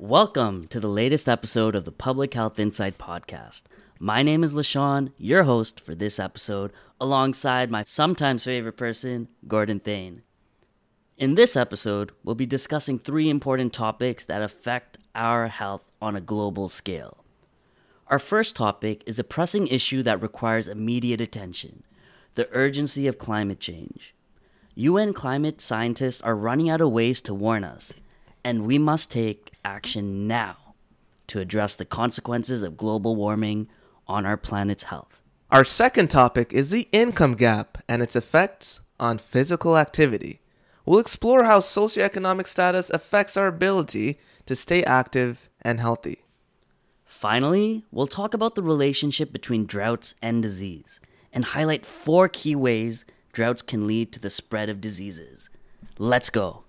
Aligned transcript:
Welcome 0.00 0.68
to 0.68 0.78
the 0.78 0.86
latest 0.86 1.28
episode 1.28 1.74
of 1.74 1.82
the 1.82 1.90
Public 1.90 2.34
Health 2.34 2.60
Insight 2.60 2.98
Podcast. 2.98 3.64
My 3.98 4.22
name 4.22 4.44
is 4.44 4.54
Leshawn, 4.54 5.10
your 5.18 5.42
host 5.42 5.80
for 5.80 5.92
this 5.92 6.20
episode, 6.20 6.72
alongside 7.00 7.68
my 7.68 7.82
sometimes 7.84 8.44
favorite 8.44 8.76
person, 8.76 9.26
Gordon 9.48 9.80
Thane. 9.80 10.22
In 11.16 11.34
this 11.34 11.56
episode, 11.56 12.12
we'll 12.22 12.36
be 12.36 12.46
discussing 12.46 13.00
three 13.00 13.28
important 13.28 13.72
topics 13.72 14.24
that 14.26 14.40
affect 14.40 14.98
our 15.16 15.48
health 15.48 15.90
on 16.00 16.14
a 16.14 16.20
global 16.20 16.68
scale. 16.68 17.24
Our 18.06 18.20
first 18.20 18.54
topic 18.54 19.02
is 19.04 19.18
a 19.18 19.24
pressing 19.24 19.66
issue 19.66 20.04
that 20.04 20.22
requires 20.22 20.68
immediate 20.68 21.20
attention 21.20 21.82
the 22.36 22.48
urgency 22.52 23.08
of 23.08 23.18
climate 23.18 23.58
change. 23.58 24.14
UN 24.76 25.12
climate 25.12 25.60
scientists 25.60 26.20
are 26.20 26.36
running 26.36 26.70
out 26.70 26.80
of 26.80 26.92
ways 26.92 27.20
to 27.22 27.34
warn 27.34 27.64
us, 27.64 27.92
and 28.44 28.64
we 28.64 28.78
must 28.78 29.10
take 29.10 29.47
action 29.64 30.26
now 30.26 30.56
to 31.28 31.40
address 31.40 31.76
the 31.76 31.84
consequences 31.84 32.62
of 32.62 32.76
global 32.76 33.16
warming 33.16 33.68
on 34.06 34.26
our 34.26 34.36
planet's 34.36 34.84
health. 34.84 35.20
Our 35.50 35.64
second 35.64 36.08
topic 36.08 36.52
is 36.52 36.70
the 36.70 36.88
income 36.92 37.34
gap 37.34 37.78
and 37.88 38.02
its 38.02 38.16
effects 38.16 38.80
on 39.00 39.18
physical 39.18 39.78
activity. 39.78 40.40
We'll 40.84 40.98
explore 40.98 41.44
how 41.44 41.60
socioeconomic 41.60 42.46
status 42.46 42.90
affects 42.90 43.36
our 43.36 43.46
ability 43.46 44.18
to 44.46 44.56
stay 44.56 44.82
active 44.84 45.50
and 45.60 45.80
healthy. 45.80 46.24
Finally, 47.04 47.84
we'll 47.90 48.06
talk 48.06 48.34
about 48.34 48.54
the 48.54 48.62
relationship 48.62 49.32
between 49.32 49.66
droughts 49.66 50.14
and 50.20 50.42
disease 50.42 51.00
and 51.32 51.44
highlight 51.44 51.84
four 51.84 52.28
key 52.28 52.54
ways 52.54 53.04
droughts 53.32 53.62
can 53.62 53.86
lead 53.86 54.12
to 54.12 54.20
the 54.20 54.30
spread 54.30 54.68
of 54.68 54.80
diseases. 54.80 55.50
Let's 55.98 56.30
go. 56.30 56.64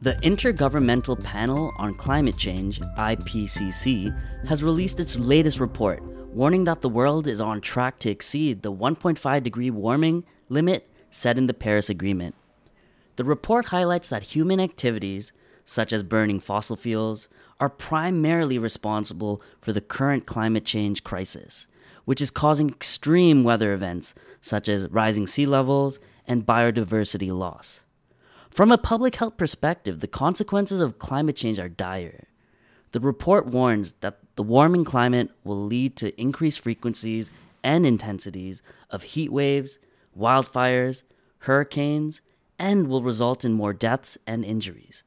The 0.00 0.14
Intergovernmental 0.22 1.24
Panel 1.24 1.74
on 1.76 1.92
Climate 1.96 2.36
Change, 2.36 2.78
IPCC, 2.78 4.46
has 4.46 4.62
released 4.62 5.00
its 5.00 5.16
latest 5.16 5.58
report, 5.58 6.00
warning 6.32 6.62
that 6.64 6.82
the 6.82 6.88
world 6.88 7.26
is 7.26 7.40
on 7.40 7.60
track 7.60 7.98
to 7.98 8.10
exceed 8.10 8.62
the 8.62 8.72
1.5 8.72 9.42
degree 9.42 9.70
warming 9.70 10.22
limit 10.48 10.88
set 11.10 11.36
in 11.36 11.48
the 11.48 11.52
Paris 11.52 11.90
Agreement. 11.90 12.36
The 13.16 13.24
report 13.24 13.66
highlights 13.66 14.08
that 14.10 14.22
human 14.22 14.60
activities, 14.60 15.32
such 15.64 15.92
as 15.92 16.04
burning 16.04 16.38
fossil 16.38 16.76
fuels, 16.76 17.28
are 17.58 17.68
primarily 17.68 18.56
responsible 18.56 19.42
for 19.60 19.72
the 19.72 19.80
current 19.80 20.26
climate 20.26 20.64
change 20.64 21.02
crisis, 21.02 21.66
which 22.04 22.20
is 22.20 22.30
causing 22.30 22.68
extreme 22.68 23.42
weather 23.42 23.72
events 23.72 24.14
such 24.42 24.68
as 24.68 24.86
rising 24.90 25.26
sea 25.26 25.44
levels 25.44 25.98
and 26.24 26.46
biodiversity 26.46 27.36
loss. 27.36 27.80
From 28.50 28.72
a 28.72 28.78
public 28.78 29.16
health 29.16 29.36
perspective, 29.36 30.00
the 30.00 30.08
consequences 30.08 30.80
of 30.80 30.98
climate 30.98 31.36
change 31.36 31.58
are 31.58 31.68
dire. 31.68 32.28
The 32.92 33.00
report 33.00 33.46
warns 33.46 33.92
that 34.00 34.18
the 34.36 34.42
warming 34.42 34.84
climate 34.84 35.30
will 35.44 35.62
lead 35.62 35.96
to 35.96 36.18
increased 36.20 36.60
frequencies 36.60 37.30
and 37.62 37.86
intensities 37.86 38.62
of 38.90 39.02
heat 39.02 39.30
waves, 39.30 39.78
wildfires, 40.18 41.02
hurricanes, 41.40 42.20
and 42.58 42.88
will 42.88 43.02
result 43.02 43.44
in 43.44 43.52
more 43.52 43.72
deaths 43.72 44.18
and 44.26 44.44
injuries. 44.44 45.04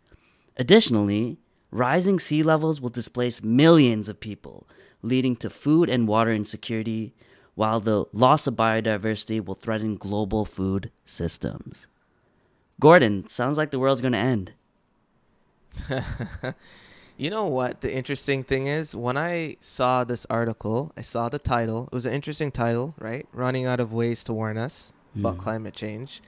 Additionally, 0.57 1.37
rising 1.71 2.19
sea 2.19 2.43
levels 2.43 2.79
will 2.79 2.89
displace 2.89 3.43
millions 3.43 4.07
of 4.07 4.19
people, 4.19 4.67
leading 5.01 5.35
to 5.37 5.49
food 5.49 5.89
and 5.89 6.07
water 6.07 6.31
insecurity, 6.31 7.13
while 7.55 7.79
the 7.79 8.05
loss 8.13 8.47
of 8.47 8.55
biodiversity 8.55 9.43
will 9.43 9.55
threaten 9.55 9.97
global 9.97 10.45
food 10.45 10.91
systems. 11.03 11.87
Gordon, 12.79 13.27
sounds 13.27 13.57
like 13.57 13.71
the 13.71 13.79
world's 13.79 14.01
going 14.01 14.13
to 14.13 14.17
end. 14.17 14.53
you 17.17 17.29
know 17.29 17.47
what 17.47 17.81
the 17.81 17.93
interesting 17.93 18.43
thing 18.43 18.67
is? 18.67 18.95
When 18.95 19.17
I 19.17 19.57
saw 19.59 20.03
this 20.03 20.25
article, 20.29 20.91
I 20.97 21.01
saw 21.01 21.29
the 21.29 21.39
title. 21.39 21.87
It 21.91 21.95
was 21.95 22.05
an 22.05 22.13
interesting 22.13 22.51
title, 22.51 22.95
right? 22.99 23.27
Running 23.33 23.65
out 23.65 23.79
of 23.79 23.93
ways 23.93 24.23
to 24.25 24.33
warn 24.33 24.57
us 24.57 24.93
about 25.15 25.37
Mm. 25.37 25.41
climate 25.43 25.73
change. 25.73 26.21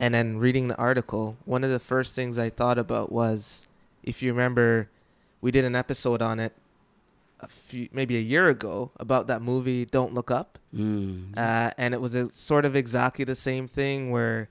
And 0.00 0.14
then 0.14 0.38
reading 0.38 0.68
the 0.68 0.76
article, 0.76 1.36
one 1.44 1.64
of 1.64 1.70
the 1.70 1.80
first 1.80 2.14
things 2.14 2.38
I 2.38 2.50
thought 2.50 2.78
about 2.78 3.10
was 3.10 3.66
if 4.04 4.22
you 4.22 4.32
remember, 4.32 4.88
we 5.40 5.50
did 5.50 5.64
an 5.64 5.74
episode 5.74 6.22
on 6.22 6.38
it 6.38 6.52
a 7.40 7.48
few, 7.48 7.88
maybe 7.92 8.16
a 8.16 8.20
year 8.20 8.48
ago 8.48 8.90
about 8.98 9.26
that 9.26 9.42
movie 9.42 9.84
Don't 9.84 10.14
Look 10.14 10.30
Up. 10.30 10.58
Mm. 10.74 11.36
Uh, 11.36 11.72
and 11.76 11.94
it 11.94 12.00
was 12.00 12.14
a, 12.14 12.32
sort 12.32 12.64
of 12.64 12.74
exactly 12.76 13.24
the 13.24 13.34
same 13.34 13.66
thing 13.66 14.10
where 14.10 14.48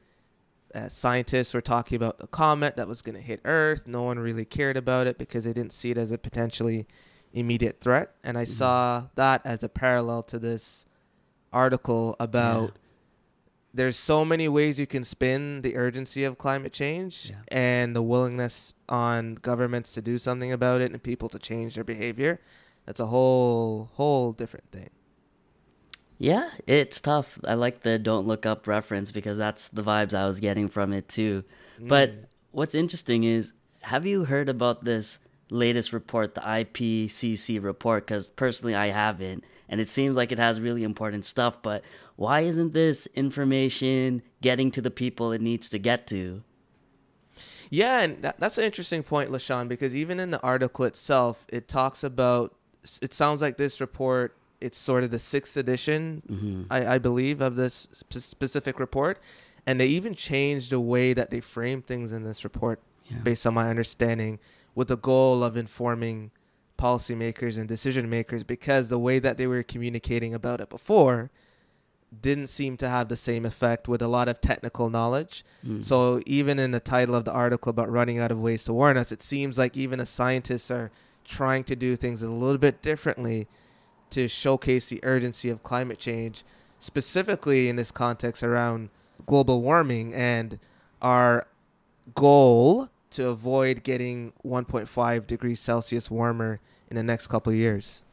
uh, 0.77 0.89
scientists 0.89 1.53
were 1.53 1.61
talking 1.61 1.95
about 1.95 2.15
a 2.19 2.27
comet 2.27 2.75
that 2.75 2.87
was 2.87 3.01
going 3.01 3.15
to 3.15 3.21
hit 3.21 3.41
Earth. 3.45 3.87
No 3.87 4.03
one 4.03 4.19
really 4.19 4.45
cared 4.45 4.77
about 4.77 5.07
it 5.07 5.17
because 5.17 5.45
they 5.45 5.53
didn't 5.53 5.73
see 5.73 5.89
it 5.91 5.97
as 5.97 6.11
a 6.11 6.17
potentially 6.17 6.85
immediate 7.33 7.81
threat. 7.81 8.13
And 8.23 8.37
I 8.37 8.43
Mhm. 8.45 8.49
saw 8.49 9.07
that 9.15 9.41
as 9.43 9.63
a 9.63 9.69
parallel 9.69 10.23
to 10.23 10.39
this 10.39 10.85
article 11.51 12.15
about 12.19 12.77
there's 13.73 13.95
so 13.95 14.25
many 14.25 14.47
ways 14.47 14.79
you 14.79 14.87
can 14.87 15.03
spin 15.03 15.61
the 15.61 15.75
urgency 15.75 16.23
of 16.23 16.37
climate 16.37 16.73
change 16.73 17.29
Yeah. 17.29 17.35
and 17.49 17.95
the 17.95 18.01
willingness 18.01 18.73
on 18.89 19.35
governments 19.35 19.93
to 19.93 20.01
do 20.01 20.17
something 20.17 20.51
about 20.51 20.81
it 20.81 20.91
and 20.91 21.03
people 21.03 21.29
to 21.29 21.37
change 21.39 21.75
their 21.75 21.83
behavior. 21.83 22.39
That's 22.85 22.99
a 22.99 23.07
whole 23.07 23.89
whole 23.93 24.31
different 24.33 24.71
thing. 24.71 24.89
Yeah, 26.17 26.49
it's 26.65 26.99
tough. 26.99 27.39
I 27.45 27.53
like 27.53 27.81
the 27.81 27.99
don't 27.99 28.25
look 28.27 28.45
up 28.45 28.67
reference 28.67 29.11
because 29.11 29.37
that's 29.37 29.67
the 29.67 29.83
vibes 29.83 30.13
I 30.13 30.25
was 30.25 30.39
getting 30.39 30.67
from 30.67 30.93
it 30.93 31.07
too. 31.07 31.43
But 31.79 32.11
Mm. 32.11 32.25
what's 32.51 32.75
interesting 32.75 33.23
is 33.23 33.53
have 33.81 34.05
you 34.05 34.25
heard 34.25 34.49
about 34.49 34.83
this 34.83 35.19
latest 35.49 35.93
report, 35.93 36.33
the 36.35 36.41
IPCC 36.41 37.59
report? 37.59 38.05
Because 38.07 38.29
personally, 38.31 38.75
I 38.75 38.87
haven't. 38.87 39.43
And 39.69 39.79
it 39.79 39.89
seems 39.89 40.17
like 40.17 40.31
it 40.31 40.39
has 40.39 40.59
really 40.59 40.83
important 40.83 41.25
stuff. 41.25 41.61
But 41.61 41.83
why 42.15 42.41
isn't 42.41 42.73
this 42.73 43.07
information 43.13 44.23
getting 44.41 44.71
to 44.71 44.81
the 44.81 44.89
people 44.91 45.31
it 45.31 45.41
needs 45.41 45.69
to 45.69 45.77
get 45.77 46.07
to? 46.07 46.41
Yeah, 47.69 47.99
and 48.01 48.21
that, 48.23 48.39
that's 48.39 48.57
an 48.57 48.63
interesting 48.63 49.03
point, 49.03 49.29
Leshawn, 49.29 49.67
because 49.67 49.93
even 49.95 50.19
in 50.19 50.31
the 50.31 50.41
article 50.41 50.85
itself, 50.85 51.45
it 51.49 51.67
talks 51.67 52.03
about. 52.03 52.55
It 53.01 53.13
sounds 53.13 53.41
like 53.41 53.57
this 53.57 53.81
report. 53.81 54.36
It's 54.59 54.77
sort 54.77 55.03
of 55.03 55.11
the 55.11 55.19
sixth 55.19 55.55
edition, 55.57 56.23
hmm 56.27 56.63
I, 56.71 56.95
I 56.95 56.97
believe, 56.97 57.41
of 57.41 57.55
this 57.55 57.87
sp- 57.93 58.17
specific 58.19 58.79
report, 58.79 59.19
and 59.65 59.79
they 59.79 59.87
even 59.87 60.15
changed 60.15 60.71
the 60.71 60.79
way 60.79 61.13
that 61.13 61.29
they 61.29 61.41
frame 61.41 61.81
things 61.81 62.11
in 62.11 62.23
this 62.23 62.43
report, 62.43 62.79
Yeah. 63.09 63.17
based 63.19 63.45
on 63.45 63.53
my 63.53 63.69
understanding, 63.69 64.39
with 64.75 64.87
the 64.87 64.97
goal 64.97 65.43
of 65.43 65.57
informing 65.57 66.31
policymakers 66.77 67.57
and 67.57 67.67
decision 67.67 68.09
makers, 68.09 68.43
because 68.43 68.89
the 68.89 68.99
way 68.99 69.19
that 69.19 69.37
they 69.37 69.47
were 69.47 69.63
communicating 69.63 70.33
about 70.33 70.61
it 70.61 70.69
before 70.69 71.29
didn't 72.21 72.47
seem 72.47 72.77
to 72.77 72.87
have 72.87 73.09
the 73.09 73.17
same 73.17 73.45
effect 73.45 73.87
with 73.87 74.01
a 74.01 74.07
lot 74.07 74.29
of 74.29 74.39
technical 74.39 74.89
knowledge. 74.89 75.43
Mm. 75.65 75.83
So 75.83 76.21
even 76.25 76.57
in 76.57 76.71
the 76.71 76.79
title 76.79 77.15
of 77.15 77.25
the 77.25 77.33
article 77.33 77.69
about 77.69 77.89
running 77.91 78.17
out 78.19 78.31
of 78.31 78.39
ways 78.39 78.63
to 78.65 78.73
warn 78.73 78.95
us, 78.97 79.11
it 79.11 79.21
seems 79.21 79.57
like 79.57 79.75
even 79.75 79.99
the 79.99 80.05
scientists 80.05 80.71
are 80.71 80.89
trying 81.25 81.63
to 81.65 81.75
do 81.75 81.95
things 81.97 82.23
a 82.23 82.29
little 82.29 82.57
bit 82.57 82.81
differently 82.81 83.47
to 84.11 84.27
showcase 84.27 84.89
the 84.89 84.99
urgency 85.03 85.49
of 85.49 85.63
climate 85.63 85.99
change, 85.99 86.43
specifically 86.79 87.69
in 87.69 87.75
this 87.75 87.91
context 87.91 88.43
around 88.43 88.89
global 89.25 89.61
warming 89.61 90.13
and 90.13 90.59
our 91.01 91.47
goal 92.15 92.89
to 93.11 93.27
avoid 93.27 93.83
getting 93.83 94.33
1.5 94.45 95.27
degrees 95.27 95.59
Celsius 95.59 96.09
warmer 96.11 96.59
in 96.89 96.95
the 96.95 97.03
next 97.03 97.27
couple 97.27 97.51
of 97.51 97.57
years. 97.57 98.03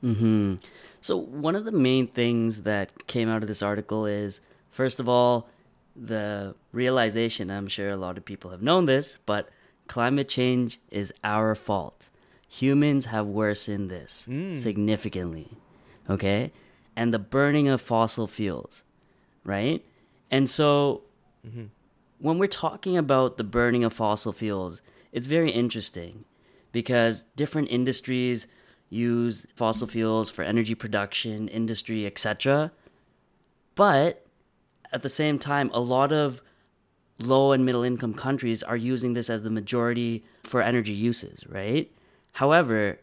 hmm 0.00 0.56
So 1.00 1.16
one 1.16 1.56
of 1.56 1.64
the 1.64 1.72
main 1.72 2.06
things 2.06 2.62
that 2.62 3.06
came 3.06 3.28
out 3.28 3.42
of 3.42 3.48
this 3.48 3.62
article 3.62 4.06
is, 4.06 4.40
first 4.70 5.00
of 5.00 5.08
all, 5.08 5.48
the 5.96 6.54
realization. 6.72 7.50
I'm 7.50 7.68
sure 7.68 7.90
a 7.90 7.96
lot 7.96 8.16
of 8.18 8.24
people 8.24 8.50
have 8.50 8.62
known 8.62 8.86
this, 8.86 9.18
but 9.26 9.48
climate 9.88 10.28
change 10.28 10.78
is 10.90 11.12
our 11.24 11.54
fault. 11.54 12.10
Humans 12.48 13.06
have 13.06 13.26
worsened 13.26 13.90
this 13.90 14.26
Mm. 14.28 14.56
significantly. 14.56 15.50
Okay, 16.08 16.52
and 16.96 17.12
the 17.12 17.18
burning 17.18 17.68
of 17.68 17.80
fossil 17.80 18.26
fuels, 18.26 18.84
right? 19.44 19.84
And 20.30 20.48
so 20.48 21.02
hmm 21.44 21.66
when 22.20 22.36
we're 22.38 22.48
talking 22.48 22.96
about 22.96 23.36
the 23.36 23.44
burning 23.44 23.84
of 23.84 23.92
fossil 23.92 24.32
fuels, 24.32 24.82
it's 25.12 25.28
very 25.28 25.52
interesting 25.52 26.24
because 26.72 27.24
different 27.36 27.70
industries 27.70 28.48
use 28.90 29.46
fossil 29.54 29.86
fuels 29.86 30.28
for 30.28 30.42
energy 30.42 30.74
production, 30.74 31.46
industry, 31.46 32.04
etc. 32.06 32.72
But 33.76 34.26
at 34.92 35.02
the 35.02 35.08
same 35.08 35.38
time, 35.38 35.70
a 35.72 35.78
lot 35.80 36.10
of 36.12 36.42
low 37.20 37.52
and 37.52 37.64
middle 37.64 37.82
income 37.84 38.14
countries 38.14 38.62
are 38.64 38.76
using 38.76 39.12
this 39.14 39.30
as 39.30 39.42
the 39.44 39.50
majority 39.50 40.24
for 40.42 40.60
energy 40.60 40.92
uses, 40.94 41.46
right? 41.46 41.90
However, 42.38 43.00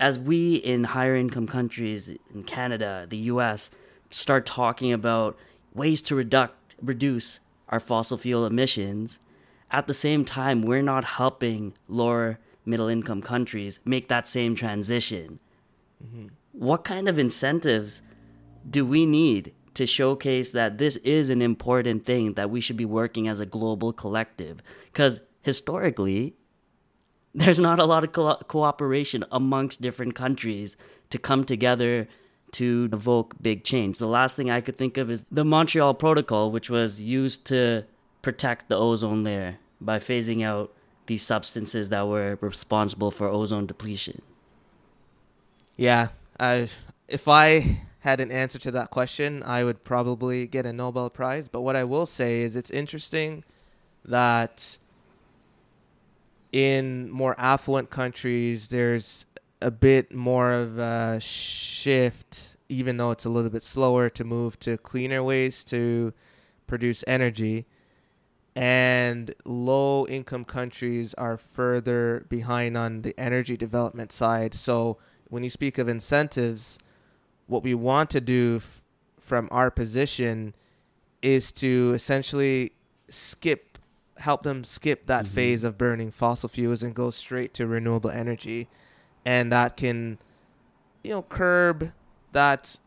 as 0.00 0.18
we 0.18 0.56
in 0.56 0.82
higher 0.82 1.14
income 1.14 1.46
countries 1.46 2.10
in 2.34 2.42
Canada, 2.42 3.06
the 3.08 3.18
US, 3.34 3.70
start 4.10 4.46
talking 4.46 4.92
about 4.92 5.38
ways 5.72 6.02
to 6.02 6.16
reduc- 6.16 6.58
reduce 6.82 7.38
our 7.68 7.78
fossil 7.78 8.18
fuel 8.18 8.44
emissions. 8.44 9.20
At 9.70 9.86
the 9.86 9.94
same 9.94 10.24
time, 10.24 10.62
we're 10.62 10.82
not 10.82 11.04
helping 11.04 11.74
lower 11.86 12.40
middle 12.64 12.88
income 12.88 13.22
countries 13.22 13.78
make 13.84 14.08
that 14.08 14.26
same 14.26 14.56
transition. 14.56 15.38
Mm-hmm. 16.04 16.26
What 16.50 16.82
kind 16.82 17.08
of 17.08 17.16
incentives 17.16 18.02
do 18.68 18.84
we 18.84 19.06
need 19.06 19.54
to 19.74 19.86
showcase 19.86 20.50
that 20.50 20.78
this 20.78 20.96
is 20.96 21.30
an 21.30 21.40
important 21.40 22.04
thing 22.04 22.34
that 22.34 22.50
we 22.50 22.60
should 22.60 22.76
be 22.76 22.84
working 22.84 23.28
as 23.28 23.38
a 23.38 23.46
global 23.46 23.92
collective? 23.92 24.60
Because 24.86 25.20
historically, 25.42 26.34
there's 27.34 27.60
not 27.60 27.78
a 27.78 27.84
lot 27.84 28.04
of 28.04 28.12
co- 28.12 28.40
cooperation 28.48 29.24
amongst 29.30 29.80
different 29.80 30.14
countries 30.14 30.76
to 31.10 31.18
come 31.18 31.44
together 31.44 32.08
to 32.52 32.88
evoke 32.92 33.36
big 33.40 33.64
change. 33.64 33.98
The 33.98 34.08
last 34.08 34.36
thing 34.36 34.50
I 34.50 34.60
could 34.60 34.76
think 34.76 34.96
of 34.96 35.10
is 35.10 35.24
the 35.30 35.44
Montreal 35.44 35.94
Protocol, 35.94 36.50
which 36.50 36.68
was 36.68 37.00
used 37.00 37.44
to 37.46 37.84
protect 38.22 38.68
the 38.68 38.76
ozone 38.76 39.22
layer 39.22 39.58
by 39.80 39.98
phasing 39.98 40.44
out 40.44 40.74
these 41.06 41.22
substances 41.22 41.88
that 41.88 42.06
were 42.06 42.38
responsible 42.40 43.10
for 43.10 43.28
ozone 43.28 43.66
depletion. 43.66 44.22
Yeah, 45.76 46.08
I 46.38 46.68
if 47.08 47.26
I 47.28 47.80
had 48.00 48.20
an 48.20 48.30
answer 48.30 48.58
to 48.58 48.70
that 48.72 48.90
question, 48.90 49.42
I 49.42 49.64
would 49.64 49.84
probably 49.84 50.46
get 50.46 50.66
a 50.66 50.72
Nobel 50.72 51.10
Prize. 51.10 51.48
But 51.48 51.62
what 51.62 51.76
I 51.76 51.84
will 51.84 52.06
say 52.06 52.42
is 52.42 52.56
it's 52.56 52.70
interesting 52.70 53.44
that 54.04 54.78
in 56.52 57.10
more 57.10 57.34
affluent 57.38 57.90
countries, 57.90 58.68
there's 58.68 59.26
a 59.62 59.70
bit 59.70 60.14
more 60.14 60.52
of 60.52 60.78
a 60.78 61.20
shift, 61.20 62.56
even 62.68 62.96
though 62.96 63.10
it's 63.10 63.24
a 63.24 63.28
little 63.28 63.50
bit 63.50 63.62
slower 63.62 64.08
to 64.10 64.24
move 64.24 64.58
to 64.60 64.76
cleaner 64.78 65.22
ways 65.22 65.64
to 65.64 66.12
produce 66.66 67.04
energy. 67.06 67.66
And 68.56 69.34
low 69.44 70.06
income 70.08 70.44
countries 70.44 71.14
are 71.14 71.36
further 71.36 72.26
behind 72.28 72.76
on 72.76 73.02
the 73.02 73.18
energy 73.18 73.56
development 73.56 74.10
side. 74.10 74.54
So 74.54 74.98
when 75.28 75.44
you 75.44 75.50
speak 75.50 75.78
of 75.78 75.88
incentives, 75.88 76.78
what 77.46 77.62
we 77.62 77.74
want 77.74 78.10
to 78.10 78.20
do 78.20 78.56
f- 78.56 78.82
from 79.20 79.48
our 79.52 79.70
position 79.70 80.54
is 81.22 81.52
to 81.52 81.92
essentially 81.94 82.72
skip 83.08 83.69
help 84.20 84.42
them 84.42 84.64
skip 84.64 85.06
that 85.06 85.24
mm-hmm. 85.24 85.34
phase 85.34 85.64
of 85.64 85.78
burning 85.78 86.10
fossil 86.10 86.48
fuels 86.48 86.82
and 86.82 86.94
go 86.94 87.10
straight 87.10 87.54
to 87.54 87.66
renewable 87.66 88.10
energy. 88.10 88.68
And 89.24 89.52
that 89.52 89.76
can 89.76 90.18
you 91.02 91.10
know 91.10 91.22
curb 91.22 91.92
that 92.32 92.78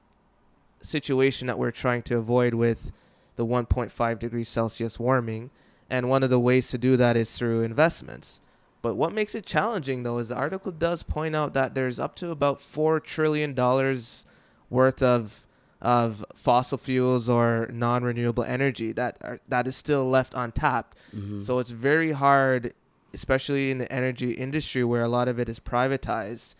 situation 0.81 1.47
that 1.47 1.57
we're 1.57 1.71
trying 1.71 2.01
to 2.03 2.17
avoid 2.17 2.53
with 2.53 2.91
the 3.35 3.45
1.5 3.45 4.19
degrees 4.19 4.49
celsius 4.49 4.99
warming. 4.99 5.49
And 5.89 6.09
one 6.09 6.23
of 6.23 6.29
the 6.29 6.39
ways 6.39 6.69
to 6.69 6.77
do 6.77 6.97
that 6.97 7.17
is 7.17 7.37
through 7.37 7.61
investments. 7.61 8.41
But 8.81 8.95
what 8.95 9.13
makes 9.13 9.35
it 9.35 9.45
challenging 9.45 10.03
though 10.03 10.17
is 10.17 10.29
the 10.29 10.35
article 10.35 10.71
does 10.71 11.03
point 11.03 11.35
out 11.35 11.53
that 11.53 11.73
there's 11.73 11.99
up 11.99 12.15
to 12.17 12.31
about 12.31 12.61
4 12.61 12.99
trillion 12.99 13.53
dollars 13.53 14.25
worth 14.69 15.01
of 15.01 15.45
of 15.83 16.23
fossil 16.33 16.77
fuels 16.77 17.27
or 17.27 17.69
non-renewable 17.71 18.45
energy 18.45 18.93
that 18.93 19.17
are, 19.21 19.39
that 19.49 19.67
is 19.67 19.75
still 19.75 20.09
left 20.09 20.33
untapped. 20.33 20.97
Mm-hmm. 21.15 21.41
So 21.41 21.59
it's 21.59 21.71
very 21.71 22.13
hard, 22.13 22.73
especially 23.13 23.69
in 23.69 23.79
the 23.79 23.91
energy 23.91 24.31
industry 24.31 24.85
where 24.85 25.01
a 25.01 25.09
lot 25.09 25.27
of 25.27 25.39
it 25.39 25.49
is 25.49 25.59
privatized, 25.59 26.55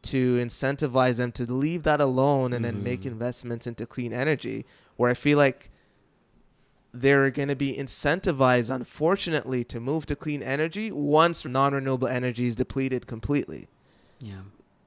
to 0.00 0.36
incentivize 0.38 1.18
them 1.18 1.30
to 1.30 1.44
leave 1.44 1.84
that 1.84 2.00
alone 2.00 2.52
and 2.52 2.64
mm-hmm. 2.64 2.74
then 2.74 2.82
make 2.82 3.00
mm-hmm. 3.00 3.10
investments 3.10 3.66
into 3.66 3.86
clean 3.86 4.12
energy. 4.12 4.64
Where 4.96 5.10
I 5.10 5.14
feel 5.14 5.36
like 5.36 5.70
they're 6.94 7.30
going 7.30 7.48
to 7.48 7.56
be 7.56 7.76
incentivized, 7.76 8.74
unfortunately, 8.74 9.64
to 9.64 9.80
move 9.80 10.06
to 10.06 10.16
clean 10.16 10.42
energy 10.42 10.90
once 10.90 11.44
non-renewable 11.44 12.08
energy 12.08 12.46
is 12.46 12.56
depleted 12.56 13.06
completely. 13.06 13.68
Yeah 14.18 14.40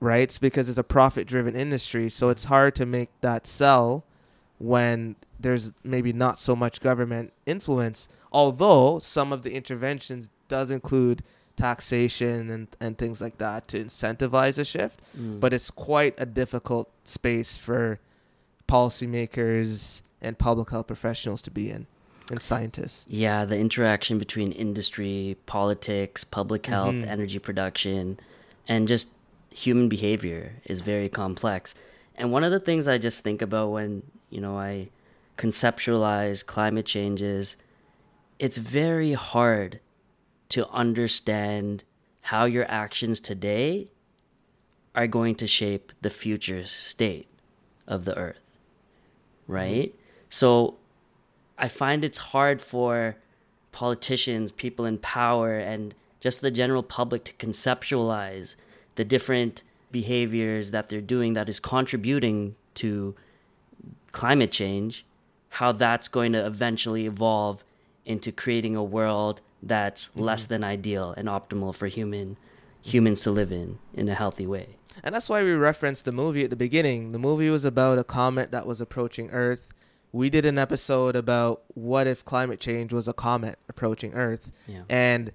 right? 0.06 0.22
It's 0.22 0.40
because 0.40 0.70
it's 0.70 0.78
a 0.78 0.84
profit 0.84 1.28
driven 1.28 1.56
industry. 1.56 2.10
So 2.10 2.30
it's 2.30 2.46
hard 2.46 2.76
to 2.76 2.86
make 2.86 3.10
that 3.22 3.46
sell 3.48 4.06
when 4.60 5.16
there's 5.40 5.74
maybe 5.84 6.14
not 6.14 6.40
so 6.40 6.56
much 6.56 6.80
government 6.80 7.34
influence. 7.46 8.08
Although 8.32 9.00
some 9.00 9.34
of 9.34 9.44
the 9.44 9.54
interventions 9.54 10.30
does 10.48 10.72
include 10.72 11.24
taxation 11.56 12.50
and, 12.50 12.68
and 12.80 12.98
things 12.98 13.22
like 13.22 13.38
that 13.40 13.68
to 13.70 13.84
incentivize 13.84 14.58
a 14.58 14.66
shift. 14.66 15.02
Mm. 15.18 15.40
But 15.40 15.54
it's 15.54 15.72
quite 15.72 16.14
a 16.18 16.26
difficult 16.26 16.90
space 17.04 17.58
for 17.58 18.00
policymakers 18.68 20.02
and 20.22 20.38
public 20.38 20.70
health 20.70 20.88
professionals 20.88 21.42
to 21.44 21.52
be 21.52 21.70
in 21.70 21.88
and 22.30 22.42
scientists. 22.42 23.06
Yeah, 23.10 23.46
the 23.46 23.58
interaction 23.58 24.18
between 24.18 24.52
industry, 24.52 25.38
politics, 25.46 26.24
public 26.24 26.66
health, 26.66 26.96
mm-hmm. 26.96 27.10
energy 27.10 27.40
production, 27.40 28.20
and 28.68 28.88
just 28.88 29.10
human 29.56 29.88
behavior 29.88 30.54
is 30.66 30.82
very 30.82 31.08
complex. 31.08 31.76
And 32.16 32.32
one 32.32 32.44
of 32.44 32.52
the 32.52 32.60
things 32.60 32.88
I 32.88 32.98
just 32.98 33.24
think 33.24 33.42
about 33.42 33.72
when, 33.72 34.04
you 34.30 34.42
know, 34.42 34.58
I 34.58 34.90
conceptualize 35.38 36.46
climate 36.46 36.86
change 36.86 37.22
is 37.22 37.56
it's 38.38 38.58
very 38.58 39.14
hard 39.14 39.80
to 40.50 40.68
understand 40.70 41.84
how 42.22 42.46
your 42.46 42.70
actions 42.70 43.20
today 43.20 43.88
are 44.94 45.08
going 45.08 45.36
to 45.36 45.48
shape 45.48 45.94
the 46.02 46.10
future 46.10 46.66
state 46.66 47.28
of 47.88 48.04
the 48.04 48.18
earth. 48.18 48.40
Right? 49.48 49.90
Mm-hmm. 49.90 49.98
So 50.30 50.76
I 51.58 51.70
find 51.70 52.04
it's 52.04 52.18
hard 52.18 52.60
for 52.62 53.16
politicians, 53.72 54.52
people 54.52 54.86
in 54.86 54.98
power, 54.98 55.58
and 55.58 55.96
just 56.20 56.42
the 56.42 56.52
general 56.52 56.84
public 56.84 57.24
to 57.26 57.34
conceptualize 57.34 58.56
the 58.96 59.06
different 59.06 59.64
behaviors 59.92 60.72
that 60.72 60.90
they're 60.90 61.02
doing 61.02 61.34
that 61.34 61.48
is 61.50 61.60
contributing 61.60 62.56
to 62.76 63.16
climate 64.12 64.52
change, 64.52 65.06
how 65.50 65.72
that's 65.72 66.08
going 66.08 66.34
to 66.34 66.46
eventually 66.46 67.06
evolve 67.06 67.64
into 68.06 68.32
creating 68.32 68.76
a 68.76 68.84
world 68.84 69.42
that's 69.62 70.08
mm-hmm. 70.08 70.22
less 70.22 70.46
than 70.46 70.64
ideal 70.64 71.14
and 71.18 71.28
optimal 71.28 71.74
for 71.74 71.88
human 71.88 72.38
humans 72.82 73.22
to 73.22 73.32
live 73.32 73.52
in 73.52 73.80
in 73.94 74.08
a 74.08 74.14
healthy 74.14 74.46
way. 74.46 74.78
And 75.04 75.14
that's 75.14 75.28
why 75.28 75.44
we 75.44 75.54
referenced 75.54 76.06
the 76.06 76.12
movie 76.12 76.44
at 76.44 76.50
the 76.50 76.56
beginning. 76.56 77.12
The 77.12 77.20
movie 77.20 77.50
was 77.50 77.66
about 77.66 77.98
a 77.98 78.04
comet 78.04 78.52
that 78.52 78.66
was 78.66 78.80
approaching 78.80 79.30
Earth. 79.32 79.68
We 80.12 80.30
did 80.30 80.46
an 80.46 80.58
episode 80.58 81.16
about 81.16 81.62
what 81.74 82.08
if 82.08 82.24
climate 82.24 82.60
change 82.60 82.94
was 82.94 83.08
a 83.08 83.14
comet 83.14 83.60
approaching 83.68 84.14
Earth. 84.14 84.52
Yeah. 84.68 84.84
And 84.88 85.32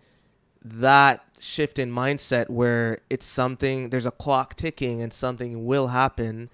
that 0.62 1.24
shift 1.38 1.78
in 1.78 1.90
mindset 1.90 2.50
where 2.50 2.98
it's 3.08 3.24
something 3.24 3.88
there's 3.88 4.06
a 4.06 4.10
clock 4.10 4.54
ticking 4.56 5.00
and 5.00 5.12
something 5.12 5.64
will 5.64 5.88
happen 5.88 6.50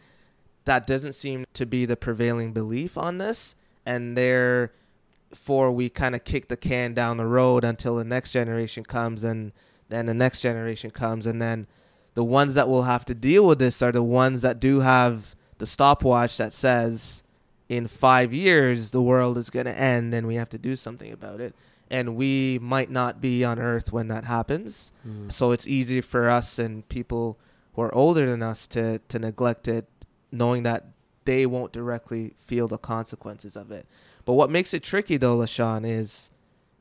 that 0.65 0.87
doesn't 0.87 1.15
seem 1.15 1.45
to 1.55 1.67
be 1.67 1.85
the 1.85 1.97
prevailing 1.97 2.53
belief 2.53 2.97
on 2.97 3.19
this. 3.19 3.55
And 3.85 4.17
therefore 4.17 5.73
we 5.73 5.89
kind 5.89 6.15
of 6.15 6.25
kick 6.25 6.49
the 6.49 6.57
can 6.57 6.95
down 6.95 7.17
the 7.17 7.27
road 7.27 7.65
until 7.65 7.97
the 7.97 8.05
next 8.05 8.33
generation 8.33 8.85
comes 8.85 9.25
and 9.25 9.53
then 9.89 10.07
the 10.07 10.15
next 10.15 10.41
generation 10.41 10.91
comes. 10.91 11.27
And 11.27 11.41
then 11.43 11.67
the 12.15 12.25
ones 12.25 12.55
that 12.55 12.69
will 12.69 12.85
have 12.85 13.05
to 13.07 13.15
deal 13.15 13.47
with 13.47 13.59
this 13.59 13.83
are 13.83 13.93
the 13.93 14.03
ones 14.03 14.43
that 14.43 14.61
do 14.61 14.81
have 14.81 15.35
the 15.59 15.67
stopwatch 15.67 16.37
that 16.37 16.53
says 16.53 17.23
in 17.69 17.87
5 17.87 18.33
years 18.33 18.93
the 18.93 19.03
world 19.03 19.37
is 19.37 19.51
going 19.51 19.67
to 19.67 19.79
end 19.79 20.15
and 20.15 20.27
we 20.27 20.37
have 20.37 20.49
to 20.51 20.59
do 20.59 20.77
something 20.77 21.13
about 21.13 21.41
it 21.41 21.55
and 21.91 22.17
we 22.17 22.59
might 22.61 22.91
not 22.91 23.21
be 23.21 23.45
on 23.45 23.59
earth 23.59 23.93
when 23.93 24.09
that 24.09 24.25
happens 24.25 24.93
mm. 25.07 25.31
so 25.31 25.53
it's 25.53 25.67
easy 25.67 26.01
for 26.01 26.29
us 26.29 26.59
and 26.59 26.89
people 26.89 27.39
who 27.75 27.83
are 27.83 27.95
older 27.95 28.27
than 28.27 28.43
us 28.43 28.67
to 28.67 28.99
to 29.09 29.19
neglect 29.19 29.69
it 29.69 29.87
knowing 30.33 30.63
that 30.63 30.87
they 31.25 31.47
won't 31.47 31.73
directly 31.73 32.35
feel 32.39 32.69
the 32.69 32.79
consequences 32.79 33.57
of 33.57 33.71
it 33.71 33.87
but 34.25 34.35
what 34.35 34.51
makes 34.51 34.75
it 34.75 34.83
tricky 34.83 35.17
though 35.17 35.37
leshawn 35.37 35.87
is 35.87 36.31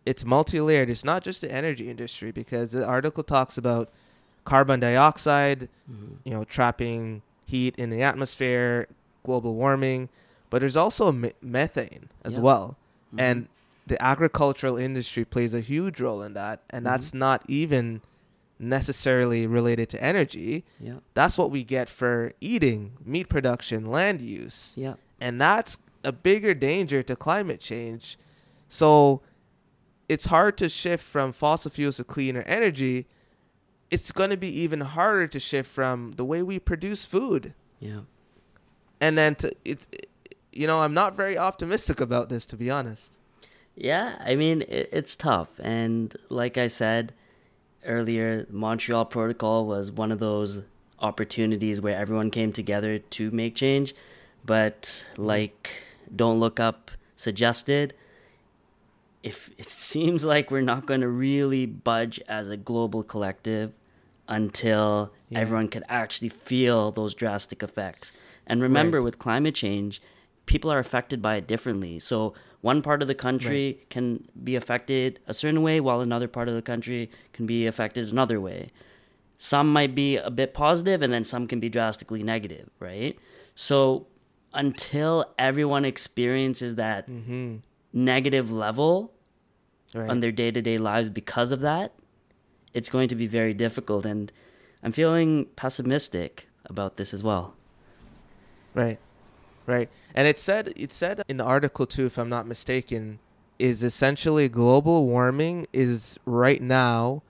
it's 0.06 0.26
multi-layered 0.26 0.90
it's 0.90 1.04
not 1.04 1.24
just 1.24 1.42
the 1.42 1.52
energy 1.52 1.90
industry 1.90 2.32
because 2.32 2.72
the 2.72 2.86
article 2.86 3.24
talks 3.24 3.58
about 3.58 3.90
carbon 4.44 4.80
dioxide 4.80 5.70
mm-hmm. 5.92 6.16
you 6.24 6.32
know 6.32 6.44
trapping 6.44 7.22
heat 7.46 7.76
in 7.78 7.90
the 7.90 8.02
atmosphere 8.02 8.88
global 9.24 9.56
warming 9.56 10.10
but 10.50 10.60
there's 10.60 10.76
also 10.76 11.12
methane 11.42 12.10
as 12.24 12.40
well 12.40 12.78
mm-hmm. 13.10 13.20
and 13.20 13.48
the 13.88 14.02
agricultural 14.02 14.78
industry 14.78 15.26
plays 15.26 15.54
a 15.54 15.60
huge 15.60 16.02
role 16.02 16.22
in 16.22 16.34
that, 16.34 16.64
and 16.70 16.86
mm-hmm. 16.86 16.94
that's 16.94 17.14
not 17.14 17.44
even 17.48 18.02
necessarily 18.58 19.48
related 19.48 19.90
to 19.90 20.04
energy. 20.04 20.64
Yeah. 20.80 20.96
That's 21.14 21.38
what 21.38 21.52
we 21.52 21.64
get 21.64 21.90
for 21.90 22.34
eating, 22.40 22.94
meat 23.04 23.30
production, 23.30 23.86
land 23.86 24.22
use. 24.22 24.74
Yeah. 24.76 24.96
And 25.20 25.40
that's 25.40 25.78
a 26.04 26.12
bigger 26.12 26.54
danger 26.54 27.04
to 27.04 27.16
climate 27.16 27.60
change. 27.60 28.18
So 28.70 29.22
it's 30.08 30.26
hard 30.26 30.58
to 30.60 30.70
shift 30.70 31.04
from 31.04 31.34
fossil 31.34 31.72
fuels 31.72 31.98
to 31.98 32.04
cleaner 32.04 32.44
energy. 32.44 33.08
It's 33.92 34.12
going 34.12 34.30
to 34.30 34.38
be 34.38 34.62
even 34.62 34.82
harder 34.82 35.28
to 35.28 35.40
shift 35.40 35.70
from 35.70 36.14
the 36.14 36.26
way 36.26 36.42
we 36.42 36.60
produce 36.60 37.06
food. 37.06 37.54
Yeah. 37.80 38.02
And 39.02 39.18
then 39.18 39.36
to 39.36 39.52
it's 39.66 39.88
you 40.56 40.68
know, 40.68 40.80
I'm 40.80 40.94
not 40.94 41.16
very 41.16 41.38
optimistic 41.38 42.00
about 42.00 42.30
this, 42.30 42.46
to 42.48 42.56
be 42.56 42.72
honest. 42.72 43.18
Yeah, 43.76 44.16
I 44.20 44.36
mean, 44.36 44.62
it, 44.64 44.90
it's 44.92 45.16
tough. 45.16 45.50
And 45.60 46.16
like 46.30 46.58
I 46.58 46.68
said 46.68 47.14
earlier, 47.86 48.46
Montreal 48.50 49.06
Protocol 49.06 49.66
was 49.66 49.92
one 49.92 50.12
of 50.12 50.20
those 50.20 50.64
opportunities 51.00 51.82
where 51.82 51.98
everyone 51.98 52.32
came 52.32 52.52
together 52.52 53.00
to 53.00 53.32
make 53.32 53.56
change. 53.56 53.94
But 54.46 55.06
like 55.18 55.72
Don't 56.16 56.40
Look 56.40 56.60
Up 56.60 56.92
suggested, 57.16 57.94
if 59.24 59.50
it 59.58 59.70
seems 59.70 60.24
like 60.24 60.52
we're 60.52 60.62
not 60.62 60.86
going 60.86 61.02
to 61.02 61.10
really 61.10 61.66
budge 61.66 62.20
as 62.28 62.50
a 62.50 62.58
global 62.58 63.04
collective 63.04 63.74
until 64.28 65.12
yeah. 65.30 65.40
everyone 65.40 65.68
could 65.68 65.84
actually 65.88 66.30
feel 66.30 66.92
those 66.92 67.14
drastic 67.14 67.62
effects. 67.62 68.12
And 68.48 68.62
remember, 68.62 69.00
right. 69.00 69.06
with 69.06 69.20
climate 69.20 69.56
change, 69.56 70.02
people 70.46 70.72
are 70.72 70.80
affected 70.80 71.22
by 71.22 71.36
it 71.36 71.48
differently. 71.48 72.00
So 72.00 72.34
one 72.66 72.82
part 72.82 73.04
of 73.04 73.08
the 73.08 73.14
country 73.14 73.66
right. 73.78 73.90
can 73.92 74.28
be 74.44 74.56
affected 74.56 75.20
a 75.28 75.36
certain 75.36 75.62
way, 75.62 75.80
while 75.80 76.02
another 76.02 76.28
part 76.28 76.50
of 76.50 76.56
the 76.56 76.64
country 76.64 77.12
can 77.32 77.46
be 77.46 77.68
affected 77.68 78.12
another 78.12 78.42
way. 78.42 78.72
Some 79.38 79.72
might 79.72 79.94
be 79.94 80.18
a 80.18 80.32
bit 80.32 80.52
positive, 80.52 81.04
and 81.04 81.14
then 81.14 81.24
some 81.24 81.46
can 81.46 81.60
be 81.60 81.70
drastically 81.70 82.24
negative, 82.24 82.72
right? 82.80 83.20
So 83.54 84.08
until 84.52 85.32
everyone 85.38 85.86
experiences 85.86 86.74
that 86.74 87.08
mm-hmm. 87.08 87.58
negative 87.94 88.52
level 88.52 89.14
right. 89.94 90.10
on 90.10 90.22
their 90.22 90.32
day 90.32 90.50
to 90.50 90.60
day 90.60 90.80
lives 90.80 91.10
because 91.10 91.52
of 91.52 91.62
that, 91.62 91.94
it's 92.74 92.90
going 92.90 93.10
to 93.10 93.16
be 93.16 93.28
very 93.28 93.54
difficult. 93.54 94.08
And 94.08 94.32
I'm 94.82 94.92
feeling 94.92 95.46
pessimistic 95.56 96.48
about 96.66 96.98
this 96.98 97.14
as 97.14 97.22
well. 97.22 97.54
Right. 98.74 98.98
Right. 99.66 99.90
And 100.14 100.28
it 100.28 100.38
said 100.38 100.74
it 100.76 100.92
said 100.92 101.24
in 101.28 101.38
the 101.38 101.44
article 101.44 101.86
too, 101.86 102.06
if 102.06 102.18
I'm 102.18 102.30
not 102.30 102.48
mistaken, 102.48 103.20
is 103.58 103.84
essentially 103.84 104.50
global 104.50 105.06
warming 105.06 105.66
is 105.72 106.20
right 106.26 106.62
now 106.62 107.24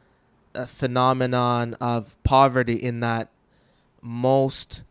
a 0.54 0.66
phenomenon 0.66 1.76
of 1.76 2.16
poverty 2.24 2.76
in 2.76 3.00
that 3.02 3.30
most 4.02 4.84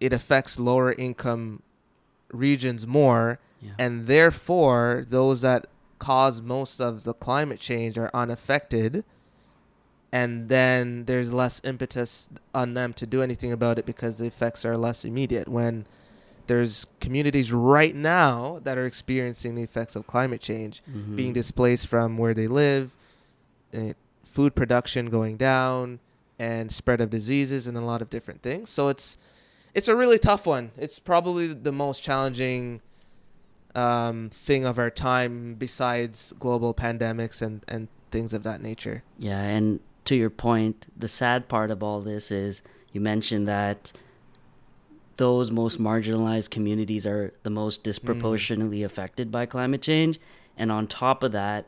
it 0.00 0.12
affects 0.12 0.58
lower 0.58 0.92
income 0.92 1.62
regions 2.32 2.86
more 2.86 3.38
yeah. 3.60 3.70
and 3.78 4.06
therefore 4.06 5.04
those 5.08 5.42
that 5.42 5.66
cause 5.98 6.42
most 6.42 6.80
of 6.80 7.04
the 7.04 7.14
climate 7.14 7.60
change 7.60 7.96
are 7.96 8.10
unaffected 8.12 9.04
and 10.10 10.48
then 10.48 11.04
there's 11.04 11.32
less 11.32 11.60
impetus 11.64 12.28
on 12.54 12.74
them 12.74 12.92
to 12.92 13.06
do 13.06 13.22
anything 13.22 13.52
about 13.52 13.78
it 13.78 13.86
because 13.86 14.18
the 14.18 14.26
effects 14.26 14.64
are 14.64 14.76
less 14.76 15.04
immediate 15.04 15.48
when 15.48 15.86
there's 16.52 16.86
communities 17.00 17.50
right 17.50 17.94
now 17.94 18.60
that 18.64 18.76
are 18.76 18.84
experiencing 18.84 19.54
the 19.54 19.62
effects 19.62 19.96
of 19.96 20.06
climate 20.06 20.42
change, 20.42 20.82
mm-hmm. 20.84 21.16
being 21.16 21.32
displaced 21.32 21.86
from 21.86 22.18
where 22.18 22.34
they 22.34 22.46
live, 22.46 22.94
uh, 23.72 23.94
food 24.22 24.54
production 24.54 25.08
going 25.08 25.38
down, 25.38 25.98
and 26.38 26.70
spread 26.70 27.00
of 27.00 27.08
diseases 27.08 27.66
and 27.66 27.78
a 27.78 27.80
lot 27.80 28.02
of 28.02 28.10
different 28.10 28.42
things. 28.42 28.68
So 28.68 28.88
it's 28.88 29.16
it's 29.72 29.88
a 29.88 29.96
really 29.96 30.18
tough 30.18 30.44
one. 30.44 30.72
It's 30.76 30.98
probably 30.98 31.54
the 31.54 31.72
most 31.72 32.02
challenging 32.02 32.82
um, 33.74 34.28
thing 34.28 34.66
of 34.66 34.78
our 34.78 34.90
time 34.90 35.54
besides 35.54 36.34
global 36.38 36.74
pandemics 36.74 37.40
and, 37.40 37.64
and 37.66 37.88
things 38.10 38.34
of 38.34 38.42
that 38.42 38.60
nature. 38.60 39.02
Yeah, 39.18 39.40
and 39.40 39.80
to 40.04 40.14
your 40.14 40.28
point, 40.28 40.86
the 40.94 41.08
sad 41.08 41.48
part 41.48 41.70
of 41.70 41.82
all 41.82 42.02
this 42.02 42.30
is 42.30 42.60
you 42.92 43.00
mentioned 43.00 43.48
that 43.48 43.94
those 45.22 45.52
most 45.52 45.80
marginalized 45.80 46.50
communities 46.50 47.06
are 47.06 47.32
the 47.44 47.48
most 47.48 47.84
disproportionately 47.84 48.80
mm. 48.80 48.84
affected 48.84 49.30
by 49.30 49.46
climate 49.46 49.80
change. 49.80 50.18
And 50.56 50.72
on 50.72 50.88
top 50.88 51.22
of 51.22 51.30
that, 51.30 51.66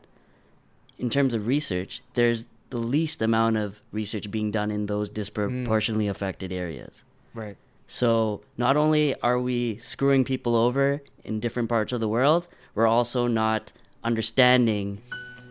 in 0.97 1.09
terms 1.09 1.33
of 1.33 1.47
research, 1.47 2.01
there's 2.15 2.47
the 2.69 2.77
least 2.77 3.21
amount 3.21 3.55
of 3.55 3.79
research 3.93 4.29
being 4.29 4.51
done 4.51 4.71
in 4.71 4.87
those 4.87 5.07
disproportionately 5.07 6.07
mm. 6.07 6.09
affected 6.09 6.51
areas. 6.51 7.05
Right. 7.33 7.55
So 7.87 8.41
not 8.57 8.75
only 8.75 9.17
are 9.21 9.39
we 9.39 9.77
screwing 9.77 10.25
people 10.25 10.53
over 10.57 11.01
in 11.23 11.39
different 11.39 11.69
parts 11.69 11.93
of 11.93 12.01
the 12.01 12.09
world, 12.09 12.49
we're 12.73 12.87
also 12.87 13.25
not 13.27 13.71
understanding 14.03 15.01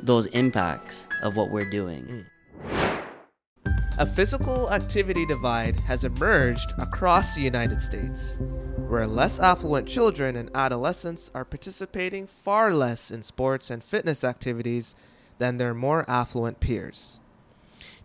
those 0.03 0.27
impacts 0.27 1.07
of 1.23 1.39
what 1.39 1.51
we're 1.51 1.71
doing. 1.71 2.03
Mm. 2.03 2.25
A 3.97 4.05
physical 4.05 4.73
activity 4.73 5.25
divide 5.25 5.79
has 5.81 6.05
emerged 6.05 6.73
across 6.79 7.37
the 7.37 7.43
United 7.43 7.81
States, 7.81 8.39
where 8.89 9.07
less 9.07 9.39
affluent 9.39 9.87
children 9.87 10.35
and 10.35 10.51
adolescents 10.53 11.31
are 11.33 11.45
participating 11.45 12.27
far 12.27 12.75
less 12.75 13.13
in 13.13 13.23
sports 13.23 13.71
and 13.71 13.85
fitness 13.85 14.25
activities 14.25 14.97
than 15.39 15.59
their 15.59 15.75
more 15.75 16.05
affluent 16.11 16.59
peers. 16.59 17.21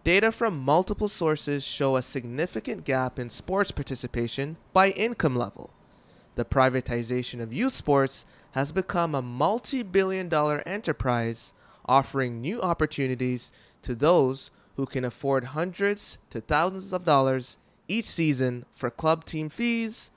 Data 0.04 0.32
from 0.32 0.60
multiple 0.60 1.08
sources 1.08 1.64
show 1.64 1.96
a 1.96 2.04
significant 2.04 2.86
gap 2.86 3.18
in 3.18 3.28
sports 3.28 3.72
participation 3.72 4.58
by 4.72 4.92
income 4.92 5.36
level. 5.36 5.72
The 6.36 6.46
privatization 6.46 7.42
of 7.42 7.52
youth 7.52 7.74
sports 7.74 8.28
has 8.52 8.72
become 8.72 9.16
a 9.16 9.24
multi 9.24 9.82
billion 9.82 10.30
dollar 10.30 10.62
enterprise 10.68 11.52
offering 11.88 12.42
new 12.42 12.62
opportunities 12.62 13.52
to 13.82 13.96
those 13.96 14.52
who 14.80 14.86
can 14.86 15.04
afford 15.04 15.44
hundreds 15.44 16.18
to 16.30 16.40
thousands 16.40 16.94
of 16.94 17.04
dollars 17.04 17.58
each 17.90 18.06
season 18.06 18.64
for 18.72 18.90
club 18.90 19.26
team 19.26 19.50
fees, 19.50 20.10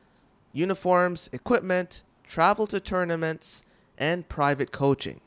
uniforms, 0.52 1.28
equipment, 1.32 2.04
travel 2.28 2.64
to 2.64 2.78
tournaments, 2.78 3.64
and 3.98 4.28
private 4.28 4.70
coaching. 4.70 5.20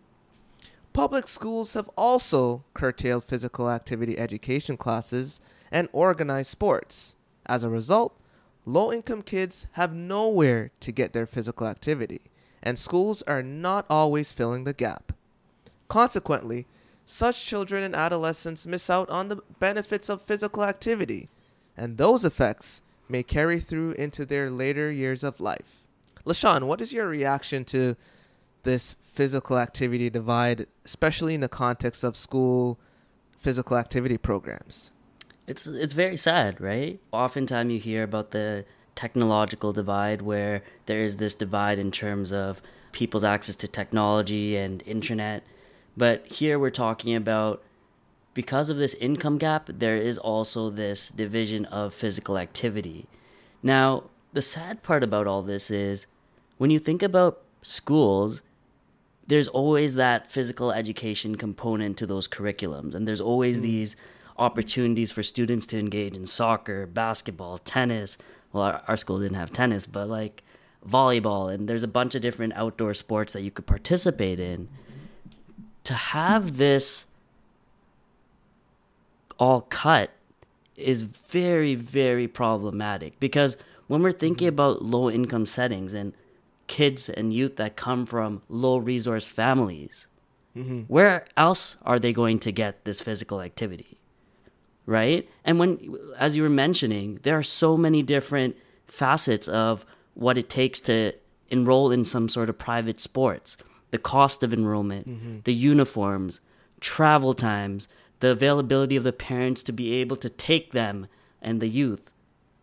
Public 0.93 1.27
schools 1.27 1.73
have 1.73 1.89
also 1.97 2.63
curtailed 2.73 3.25
physical 3.25 3.69
activity 3.69 4.17
education 4.17 4.77
classes 4.77 5.41
and 5.69 5.89
organized 5.91 6.49
sports. 6.49 7.17
As 7.45 7.65
a 7.65 7.69
result, 7.69 8.17
low 8.63 8.93
income 8.93 9.21
kids 9.21 9.67
have 9.73 9.93
nowhere 9.93 10.71
to 10.79 10.93
get 10.93 11.11
their 11.11 11.25
physical 11.25 11.67
activity, 11.67 12.21
and 12.63 12.79
schools 12.79 13.21
are 13.23 13.43
not 13.43 13.85
always 13.89 14.31
filling 14.31 14.63
the 14.63 14.71
gap. 14.71 15.11
Consequently, 15.89 16.67
such 17.05 17.45
children 17.45 17.83
and 17.83 17.95
adolescents 17.95 18.65
miss 18.65 18.89
out 18.89 19.09
on 19.09 19.27
the 19.27 19.41
benefits 19.59 20.09
of 20.09 20.21
physical 20.21 20.63
activity, 20.63 21.29
and 21.77 21.97
those 21.97 22.25
effects 22.25 22.81
may 23.07 23.23
carry 23.23 23.59
through 23.59 23.91
into 23.91 24.25
their 24.25 24.49
later 24.49 24.91
years 24.91 25.23
of 25.23 25.39
life. 25.39 25.83
Leshawn, 26.25 26.63
what 26.63 26.81
is 26.81 26.91
your 26.91 27.07
reaction 27.07 27.63
to 27.65 27.95
this 28.63 28.95
physical 29.01 29.59
activity 29.59 30.09
divide, 30.09 30.65
especially 30.83 31.35
in 31.35 31.41
the 31.41 31.47
context 31.47 32.03
of 32.03 32.17
school 32.17 32.79
physical 33.37 33.77
activity 33.77 34.17
programs? 34.17 34.91
It's 35.47 35.67
it's 35.67 35.93
very 35.93 36.17
sad, 36.17 36.59
right? 36.59 36.99
Oftentimes 37.11 37.71
you 37.71 37.79
hear 37.79 38.01
about 38.01 38.31
the 38.31 38.65
technological 38.95 39.71
divide 39.71 40.23
where 40.23 40.63
there 40.87 41.03
is 41.03 41.17
this 41.17 41.35
divide 41.35 41.77
in 41.77 41.91
terms 41.91 42.31
of 42.31 42.61
people's 42.91 43.23
access 43.23 43.55
to 43.57 43.67
technology 43.67 44.55
and 44.57 44.81
internet 44.87 45.43
but 45.97 46.27
here 46.27 46.59
we're 46.59 46.69
talking 46.69 47.15
about 47.15 47.63
because 48.33 48.69
of 48.69 48.77
this 48.77 48.93
income 48.95 49.37
gap, 49.37 49.69
there 49.71 49.95
is 49.97 50.17
also 50.17 50.69
this 50.69 51.09
division 51.09 51.65
of 51.65 51.93
physical 51.93 52.37
activity. 52.37 53.07
Now, 53.63 54.03
the 54.33 54.41
sad 54.41 54.83
part 54.83 55.03
about 55.03 55.25
all 55.25 55.41
this 55.41 55.71
is 55.71 56.05
when 56.57 56.69
you 56.69 56.77
think 56.77 57.01
about 57.01 57.41
schools, 57.61 58.41
there's 59.25 59.47
always 59.47 59.95
that 59.95 60.29
physical 60.29 60.71
education 60.71 61.35
component 61.35 61.97
to 61.97 62.05
those 62.05 62.27
curriculums, 62.27 62.93
and 62.93 63.07
there's 63.07 63.21
always 63.21 63.59
mm. 63.59 63.63
these 63.63 63.95
opportunities 64.37 65.11
for 65.11 65.23
students 65.23 65.65
to 65.67 65.79
engage 65.79 66.13
in 66.13 66.25
soccer, 66.25 66.85
basketball, 66.85 67.57
tennis. 67.57 68.17
Well, 68.51 68.63
our, 68.63 68.83
our 68.87 68.97
school 68.97 69.19
didn't 69.19 69.37
have 69.37 69.53
tennis, 69.53 69.87
but 69.87 70.09
like 70.09 70.43
volleyball, 70.87 71.51
and 71.51 71.67
there's 71.67 71.83
a 71.83 71.87
bunch 71.87 72.15
of 72.15 72.21
different 72.21 72.53
outdoor 72.53 72.93
sports 72.93 73.31
that 73.33 73.41
you 73.41 73.51
could 73.51 73.65
participate 73.65 74.39
in 74.41 74.67
to 75.85 75.93
have 75.93 76.57
this 76.57 77.05
all 79.39 79.61
cut 79.61 80.11
is 80.75 81.03
very, 81.03 81.75
very 81.75 82.27
problematic 82.27 83.19
because 83.19 83.55
when 83.87 84.01
we're 84.01 84.11
thinking 84.11 84.47
mm-hmm. 84.47 84.55
about 84.55 84.81
low 84.81 85.09
income 85.09 85.45
settings 85.45 85.93
and 85.93 86.13
kids 86.67 87.09
and 87.09 87.31
youth 87.31 87.55
that 87.57 87.75
come 87.75 88.05
from 88.05 88.41
low 88.49 88.77
resource 88.77 89.25
families, 89.25 90.07
mm-hmm. 90.55 90.81
where 90.81 91.25
else 91.37 91.77
are 91.83 91.99
they 91.99 92.11
going 92.11 92.39
to 92.39 92.51
get 92.51 92.83
this 92.85 93.01
physical 93.01 93.41
activity? 93.41 93.99
Right? 94.87 95.29
And 95.43 95.57
when, 95.59 95.97
as 96.17 96.35
you 96.35 96.43
were 96.43 96.49
mentioning, 96.49 97.19
there 97.23 97.37
are 97.37 97.43
so 97.43 97.77
many 97.77 98.03
different 98.03 98.55
facets 98.85 99.47
of 99.47 99.85
what 100.13 100.37
it 100.37 100.49
takes 100.49 100.79
to 100.81 101.13
enroll 101.49 101.91
in 101.91 102.05
some 102.05 102.29
sort 102.29 102.49
of 102.49 102.57
private 102.57 103.01
sports 103.01 103.57
the 103.95 104.01
cost 104.01 104.43
of 104.43 104.53
enrollment, 104.53 105.07
mm-hmm. 105.07 105.37
the 105.45 105.53
uniforms, 105.53 106.41
travel 106.81 107.33
times, 107.33 107.87
the 108.19 108.31
availability 108.31 108.97
of 108.97 109.05
the 109.05 109.13
parents 109.13 109.63
to 109.63 109.71
be 109.71 109.93
able 109.93 110.17
to 110.17 110.29
take 110.29 110.73
them 110.73 111.07
and 111.41 111.61
the 111.61 111.69
youth 111.69 112.11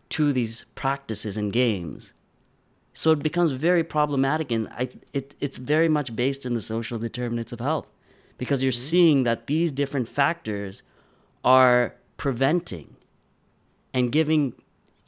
to 0.09 0.31
these 0.31 0.65
practices 0.75 1.35
and 1.35 1.51
games. 1.51 2.13
So 2.93 3.09
it 3.09 3.23
becomes 3.23 3.51
very 3.53 3.83
problematic, 3.83 4.51
and 4.51 4.67
I, 4.69 4.89
it, 5.11 5.33
it's 5.39 5.57
very 5.57 5.89
much 5.89 6.15
based 6.15 6.45
in 6.45 6.53
the 6.53 6.61
social 6.61 6.99
determinants 6.99 7.51
of 7.51 7.59
health 7.59 7.87
because 8.37 8.61
you're 8.61 8.71
mm-hmm. 8.71 8.91
seeing 8.95 9.23
that 9.23 9.47
these 9.47 9.71
different 9.71 10.07
factors 10.07 10.83
are 11.43 11.95
preventing 12.15 12.95
and 13.91 14.11
giving 14.11 14.53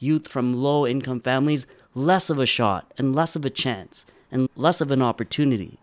youth 0.00 0.26
from 0.26 0.54
low 0.54 0.88
income 0.88 1.20
families 1.20 1.68
less 1.94 2.30
of 2.30 2.40
a 2.40 2.46
shot 2.46 2.92
and 2.98 3.14
less 3.14 3.36
of 3.36 3.44
a 3.44 3.50
chance 3.64 4.04
and 4.32 4.48
less 4.56 4.80
of 4.80 4.90
an 4.90 5.00
opportunity 5.00 5.78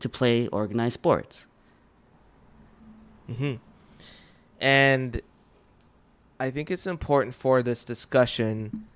to 0.00 0.08
play 0.08 0.46
organized 0.48 0.94
sports. 0.94 1.46
Mm-hmm. 3.30 3.54
And 4.60 5.20
I 6.38 6.50
think 6.50 6.70
it's 6.70 6.86
important 6.86 7.34
for 7.34 7.62
this 7.62 7.84
discussion 7.84 8.86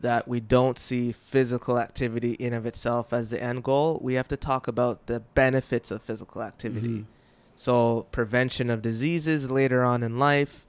that 0.00 0.28
we 0.28 0.40
don't 0.40 0.78
see 0.78 1.10
physical 1.12 1.78
activity 1.78 2.32
in 2.32 2.52
of 2.52 2.66
itself 2.66 3.12
as 3.12 3.30
the 3.30 3.42
end 3.42 3.64
goal. 3.64 3.98
We 4.02 4.14
have 4.14 4.28
to 4.28 4.36
talk 4.36 4.68
about 4.68 5.06
the 5.06 5.20
benefits 5.20 5.90
of 5.90 6.02
physical 6.02 6.42
activity. 6.42 6.88
Mm-hmm. 6.88 7.10
So 7.56 8.06
prevention 8.12 8.68
of 8.68 8.82
diseases 8.82 9.50
later 9.50 9.82
on 9.82 10.02
in 10.02 10.18
life, 10.18 10.66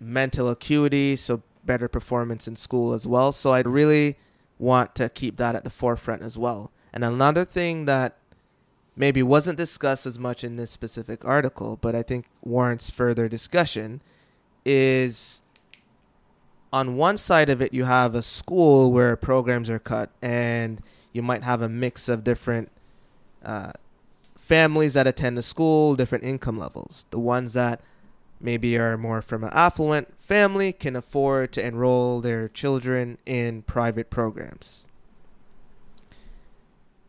mental 0.00 0.48
acuity, 0.48 1.16
so 1.16 1.42
better 1.64 1.88
performance 1.88 2.48
in 2.48 2.56
school 2.56 2.94
as 2.94 3.06
well. 3.06 3.32
So 3.32 3.52
I'd 3.52 3.66
really 3.66 4.16
want 4.58 4.94
to 4.94 5.08
keep 5.10 5.36
that 5.36 5.54
at 5.54 5.64
the 5.64 5.70
forefront 5.70 6.22
as 6.22 6.38
well. 6.38 6.72
And 6.92 7.04
another 7.04 7.44
thing 7.44 7.84
that 7.84 8.16
maybe 8.96 9.22
wasn't 9.22 9.58
discussed 9.58 10.06
as 10.06 10.18
much 10.18 10.42
in 10.42 10.56
this 10.56 10.70
specific 10.70 11.24
article, 11.24 11.78
but 11.80 11.94
I 11.94 12.02
think 12.02 12.26
warrants 12.42 12.90
further 12.90 13.28
discussion 13.28 14.00
is 14.64 15.42
on 16.72 16.96
one 16.96 17.16
side 17.16 17.48
of 17.48 17.60
it, 17.60 17.72
you 17.72 17.84
have 17.84 18.14
a 18.14 18.22
school 18.22 18.92
where 18.92 19.16
programs 19.16 19.70
are 19.70 19.78
cut, 19.78 20.10
and 20.20 20.82
you 21.12 21.22
might 21.22 21.44
have 21.44 21.62
a 21.62 21.68
mix 21.68 22.08
of 22.08 22.24
different 22.24 22.70
uh, 23.44 23.72
families 24.36 24.94
that 24.94 25.06
attend 25.06 25.38
the 25.38 25.42
school, 25.42 25.94
different 25.94 26.24
income 26.24 26.58
levels. 26.58 27.06
The 27.10 27.20
ones 27.20 27.52
that 27.52 27.80
maybe 28.40 28.76
are 28.76 28.98
more 28.98 29.22
from 29.22 29.44
an 29.44 29.50
affluent 29.52 30.20
family 30.20 30.72
can 30.72 30.96
afford 30.96 31.52
to 31.52 31.64
enroll 31.64 32.20
their 32.20 32.48
children 32.48 33.18
in 33.24 33.62
private 33.62 34.10
programs 34.10 34.85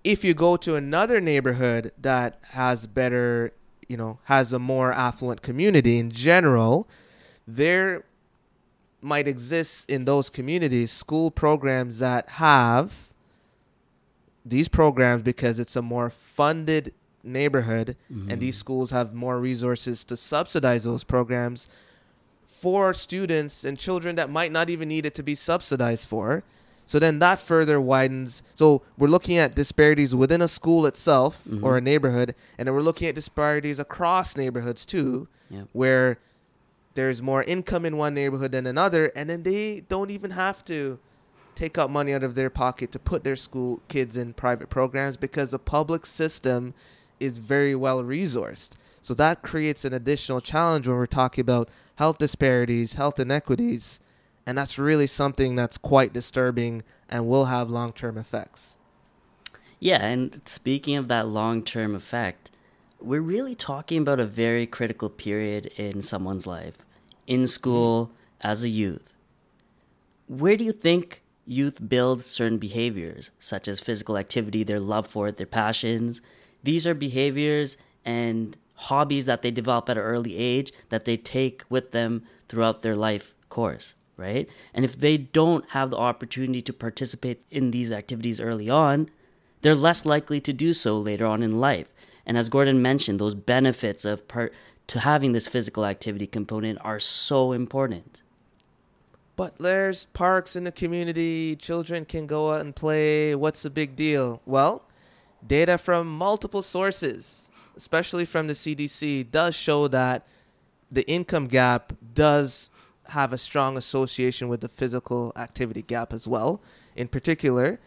if 0.07 0.23
you 0.23 0.33
go 0.33 0.55
to 0.55 0.75
another 0.75 1.19
neighborhood 1.19 1.91
that 1.99 2.39
has 2.51 2.87
better, 2.87 3.51
you 3.89 3.97
know, 3.97 4.19
has 4.23 4.53
a 4.53 4.59
more 4.59 4.93
affluent 4.93 5.41
community 5.41 5.99
in 5.99 6.11
general, 6.11 6.87
there 7.45 8.05
might 9.01 9.27
exist 9.27 9.89
in 9.89 10.05
those 10.05 10.29
communities 10.29 10.91
school 10.91 11.29
programs 11.29 11.99
that 11.99 12.27
have 12.29 13.13
these 14.45 14.69
programs 14.69 15.23
because 15.23 15.59
it's 15.59 15.75
a 15.75 15.81
more 15.81 16.09
funded 16.09 16.93
neighborhood 17.21 17.97
mm-hmm. 18.09 18.31
and 18.31 18.41
these 18.41 18.57
schools 18.57 18.91
have 18.91 19.13
more 19.13 19.39
resources 19.41 20.05
to 20.05 20.15
subsidize 20.15 20.85
those 20.85 21.03
programs 21.03 21.67
for 22.47 22.93
students 22.93 23.65
and 23.65 23.77
children 23.77 24.15
that 24.15 24.29
might 24.29 24.53
not 24.53 24.69
even 24.69 24.87
need 24.87 25.05
it 25.05 25.13
to 25.13 25.21
be 25.21 25.35
subsidized 25.35 26.07
for 26.07 26.43
so 26.87 26.97
then 26.97 27.19
that 27.19 27.39
further 27.39 27.79
widens. 27.79 28.41
So 28.55 28.81
we're 28.97 29.09
looking 29.09 29.37
at 29.37 29.53
disparities 29.53 30.15
within 30.15 30.41
a 30.41 30.47
school 30.47 30.87
itself 30.87 31.43
mm-hmm. 31.47 31.63
or 31.63 31.77
a 31.77 31.81
neighborhood, 31.81 32.33
and 32.57 32.67
then 32.67 32.73
we're 32.73 32.81
looking 32.81 33.07
at 33.07 33.13
disparities 33.13 33.77
across 33.77 34.35
neighborhoods 34.35 34.85
too, 34.85 35.27
where 35.73 36.17
there's 36.95 37.21
more 37.21 37.43
income 37.43 37.85
in 37.85 37.97
one 37.97 38.15
neighborhood 38.15 38.51
than 38.51 38.65
another, 38.65 39.11
and 39.15 39.29
then 39.29 39.43
they 39.43 39.83
don't 39.87 40.09
even 40.09 40.31
have 40.31 40.65
to 40.65 40.97
take 41.53 41.77
out 41.77 41.89
money 41.91 42.13
out 42.13 42.23
of 42.23 42.35
their 42.35 42.49
pocket 42.49 42.91
to 42.91 42.99
put 42.99 43.23
their 43.23 43.35
school 43.35 43.81
kids 43.87 44.15
in 44.15 44.33
private 44.33 44.69
programs 44.69 45.17
because 45.17 45.51
the 45.51 45.59
public 45.59 46.05
system 46.05 46.73
is 47.19 47.37
very 47.37 47.75
well 47.75 48.03
resourced. 48.03 48.71
So 49.01 49.13
that 49.15 49.41
creates 49.41 49.85
an 49.85 49.93
additional 49.93 50.41
challenge 50.41 50.87
when 50.87 50.97
we're 50.97 51.05
talking 51.05 51.41
about 51.41 51.69
health 51.95 52.17
disparities, 52.17 52.93
health 52.93 53.19
inequities, 53.19 53.99
and 54.47 54.57
that's 54.57 54.79
really 54.79 55.07
something 55.07 55.57
that's 55.57 55.77
quite 55.77 56.13
disturbing 56.13 56.81
and 57.09 57.27
will 57.27 57.45
have 57.45 57.69
long 57.69 57.91
term 57.91 58.17
effects. 58.17 58.77
Yeah, 59.79 60.03
and 60.03 60.41
speaking 60.45 60.95
of 60.95 61.09
that 61.09 61.27
long 61.27 61.61
term 61.63 61.93
effect, 61.93 62.49
we're 63.01 63.21
really 63.21 63.55
talking 63.55 64.01
about 64.01 64.21
a 64.21 64.25
very 64.25 64.65
critical 64.65 65.09
period 65.09 65.65
in 65.75 66.01
someone's 66.01 66.47
life, 66.47 66.77
in 67.27 67.45
school, 67.45 68.05
mm-hmm. 68.05 68.47
as 68.47 68.63
a 68.63 68.69
youth. 68.69 69.13
Where 70.27 70.55
do 70.55 70.63
you 70.63 70.71
think 70.71 71.23
youth 71.45 71.87
build 71.87 72.23
certain 72.23 72.57
behaviors, 72.57 73.31
such 73.39 73.67
as 73.67 73.81
physical 73.81 74.17
activity, 74.17 74.63
their 74.63 74.79
love 74.79 75.07
for 75.07 75.27
it, 75.27 75.35
their 75.35 75.45
passions? 75.45 76.21
These 76.63 76.87
are 76.87 76.93
behaviors 76.93 77.75
and 78.05 78.55
hobbies 78.75 79.25
that 79.25 79.41
they 79.41 79.51
develop 79.51 79.89
at 79.89 79.97
an 79.97 80.03
early 80.03 80.37
age 80.37 80.71
that 80.87 81.03
they 81.03 81.17
take 81.17 81.63
with 81.69 81.91
them 81.91 82.23
throughout 82.47 82.81
their 82.81 82.95
life 82.95 83.35
course 83.49 83.95
right? 84.17 84.49
And 84.73 84.83
if 84.83 84.99
they 84.99 85.17
don't 85.17 85.69
have 85.69 85.91
the 85.91 85.97
opportunity 85.97 86.61
to 86.63 86.73
participate 86.73 87.41
in 87.49 87.71
these 87.71 87.91
activities 87.91 88.41
early 88.41 88.69
on, 88.69 89.09
they're 89.61 89.75
less 89.75 90.05
likely 90.05 90.41
to 90.41 90.53
do 90.53 90.73
so 90.73 90.97
later 90.97 91.25
on 91.25 91.43
in 91.43 91.59
life. 91.59 91.87
And 92.25 92.37
as 92.37 92.49
Gordon 92.49 92.81
mentioned, 92.81 93.19
those 93.19 93.35
benefits 93.35 94.03
of 94.03 94.27
part 94.27 94.53
to 94.87 94.99
having 95.01 95.33
this 95.33 95.47
physical 95.47 95.85
activity 95.85 96.27
component 96.27 96.79
are 96.81 96.99
so 96.99 97.51
important. 97.51 98.21
But 99.35 99.57
there's 99.59 100.05
parks 100.07 100.55
in 100.55 100.63
the 100.63 100.71
community, 100.71 101.55
children 101.55 102.05
can 102.05 102.25
go 102.25 102.53
out 102.53 102.61
and 102.61 102.75
play. 102.75 103.35
What's 103.35 103.63
the 103.63 103.69
big 103.69 103.95
deal? 103.95 104.41
Well, 104.45 104.83
data 105.45 105.77
from 105.77 106.07
multiple 106.07 106.63
sources, 106.63 107.51
especially 107.75 108.25
from 108.25 108.47
the 108.47 108.53
CDC, 108.53 109.29
does 109.29 109.53
show 109.55 109.87
that 109.89 110.25
the 110.91 111.07
income 111.07 111.47
gap 111.47 111.93
does 112.15 112.69
have 113.09 113.33
a 113.33 113.37
strong 113.37 113.77
association 113.77 114.47
with 114.47 114.61
the 114.61 114.69
physical 114.69 115.31
activity 115.35 115.81
gap 115.81 116.13
as 116.13 116.27
well. 116.27 116.61
In 116.95 117.07
particular, 117.07 117.79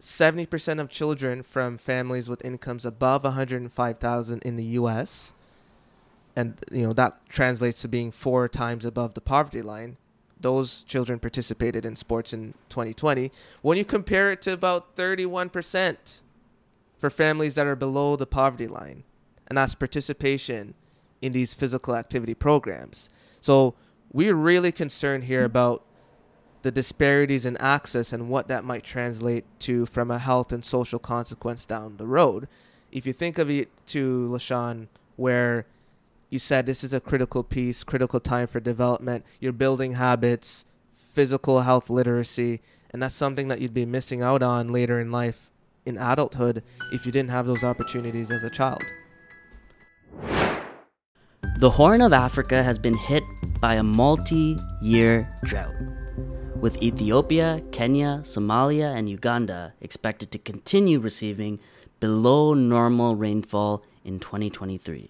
70% 0.00 0.80
of 0.80 0.90
children 0.90 1.42
from 1.42 1.78
families 1.78 2.28
with 2.28 2.44
incomes 2.44 2.84
above 2.84 3.24
105,000 3.24 4.42
in 4.42 4.56
the 4.56 4.64
US 4.64 5.34
and 6.36 6.58
you 6.70 6.86
know 6.86 6.92
that 6.92 7.18
translates 7.28 7.82
to 7.82 7.88
being 7.88 8.10
4 8.10 8.48
times 8.48 8.84
above 8.84 9.14
the 9.14 9.20
poverty 9.20 9.62
line. 9.62 9.96
Those 10.40 10.84
children 10.84 11.18
participated 11.18 11.86
in 11.86 11.96
sports 11.96 12.32
in 12.32 12.54
2020. 12.68 13.30
When 13.62 13.78
you 13.78 13.84
compare 13.84 14.32
it 14.32 14.42
to 14.42 14.52
about 14.52 14.96
31% 14.96 16.20
for 16.98 17.08
families 17.08 17.54
that 17.54 17.66
are 17.66 17.76
below 17.76 18.16
the 18.16 18.26
poverty 18.26 18.66
line, 18.66 19.04
and 19.46 19.56
that's 19.56 19.74
participation 19.74 20.74
in 21.22 21.32
these 21.32 21.54
physical 21.54 21.96
activity 21.96 22.34
programs. 22.34 23.08
So 23.40 23.74
we're 24.14 24.34
really 24.34 24.70
concerned 24.70 25.24
here 25.24 25.44
about 25.44 25.82
the 26.62 26.70
disparities 26.70 27.44
in 27.44 27.56
access 27.58 28.12
and 28.12 28.28
what 28.30 28.48
that 28.48 28.64
might 28.64 28.84
translate 28.84 29.44
to 29.58 29.84
from 29.84 30.10
a 30.10 30.18
health 30.18 30.52
and 30.52 30.64
social 30.64 31.00
consequence 31.00 31.66
down 31.66 31.96
the 31.98 32.06
road. 32.06 32.48
If 32.92 33.06
you 33.06 33.12
think 33.12 33.38
of 33.38 33.50
it 33.50 33.68
to 33.88 34.28
Leshawn, 34.30 34.86
where 35.16 35.66
you 36.30 36.38
said 36.38 36.64
this 36.64 36.84
is 36.84 36.94
a 36.94 37.00
critical 37.00 37.42
piece, 37.42 37.82
critical 37.82 38.20
time 38.20 38.46
for 38.46 38.60
development, 38.60 39.26
you're 39.40 39.52
building 39.52 39.92
habits, 39.92 40.64
physical 40.96 41.60
health 41.62 41.90
literacy, 41.90 42.60
and 42.92 43.02
that's 43.02 43.16
something 43.16 43.48
that 43.48 43.60
you'd 43.60 43.74
be 43.74 43.84
missing 43.84 44.22
out 44.22 44.42
on 44.42 44.68
later 44.68 45.00
in 45.00 45.10
life 45.10 45.50
in 45.84 45.98
adulthood 45.98 46.62
if 46.92 47.04
you 47.04 47.10
didn't 47.10 47.30
have 47.30 47.46
those 47.46 47.64
opportunities 47.64 48.30
as 48.30 48.44
a 48.44 48.50
child. 48.50 48.84
The 51.64 51.70
Horn 51.70 52.02
of 52.02 52.12
Africa 52.12 52.62
has 52.62 52.78
been 52.78 52.92
hit 52.92 53.24
by 53.58 53.76
a 53.76 53.82
multi 53.82 54.58
year 54.82 55.34
drought, 55.44 55.74
with 56.60 56.82
Ethiopia, 56.82 57.62
Kenya, 57.72 58.20
Somalia, 58.22 58.94
and 58.94 59.08
Uganda 59.08 59.72
expected 59.80 60.30
to 60.32 60.38
continue 60.38 60.98
receiving 60.98 61.58
below 62.00 62.52
normal 62.52 63.16
rainfall 63.16 63.82
in 64.04 64.20
2023. 64.20 65.08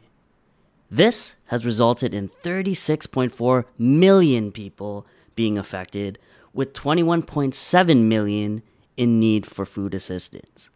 This 0.89 1.35
has 1.47 1.67
resulted 1.67 2.15
in 2.15 2.29
36.4 2.29 3.65
million 3.77 4.53
people 4.53 5.09
being 5.35 5.59
affected, 5.59 6.21
with 6.53 6.73
21.7 6.73 8.03
million 8.05 8.63
in 8.97 9.19
need 9.19 9.45
for 9.45 9.65
food 9.65 9.93
assistance. 9.93 10.71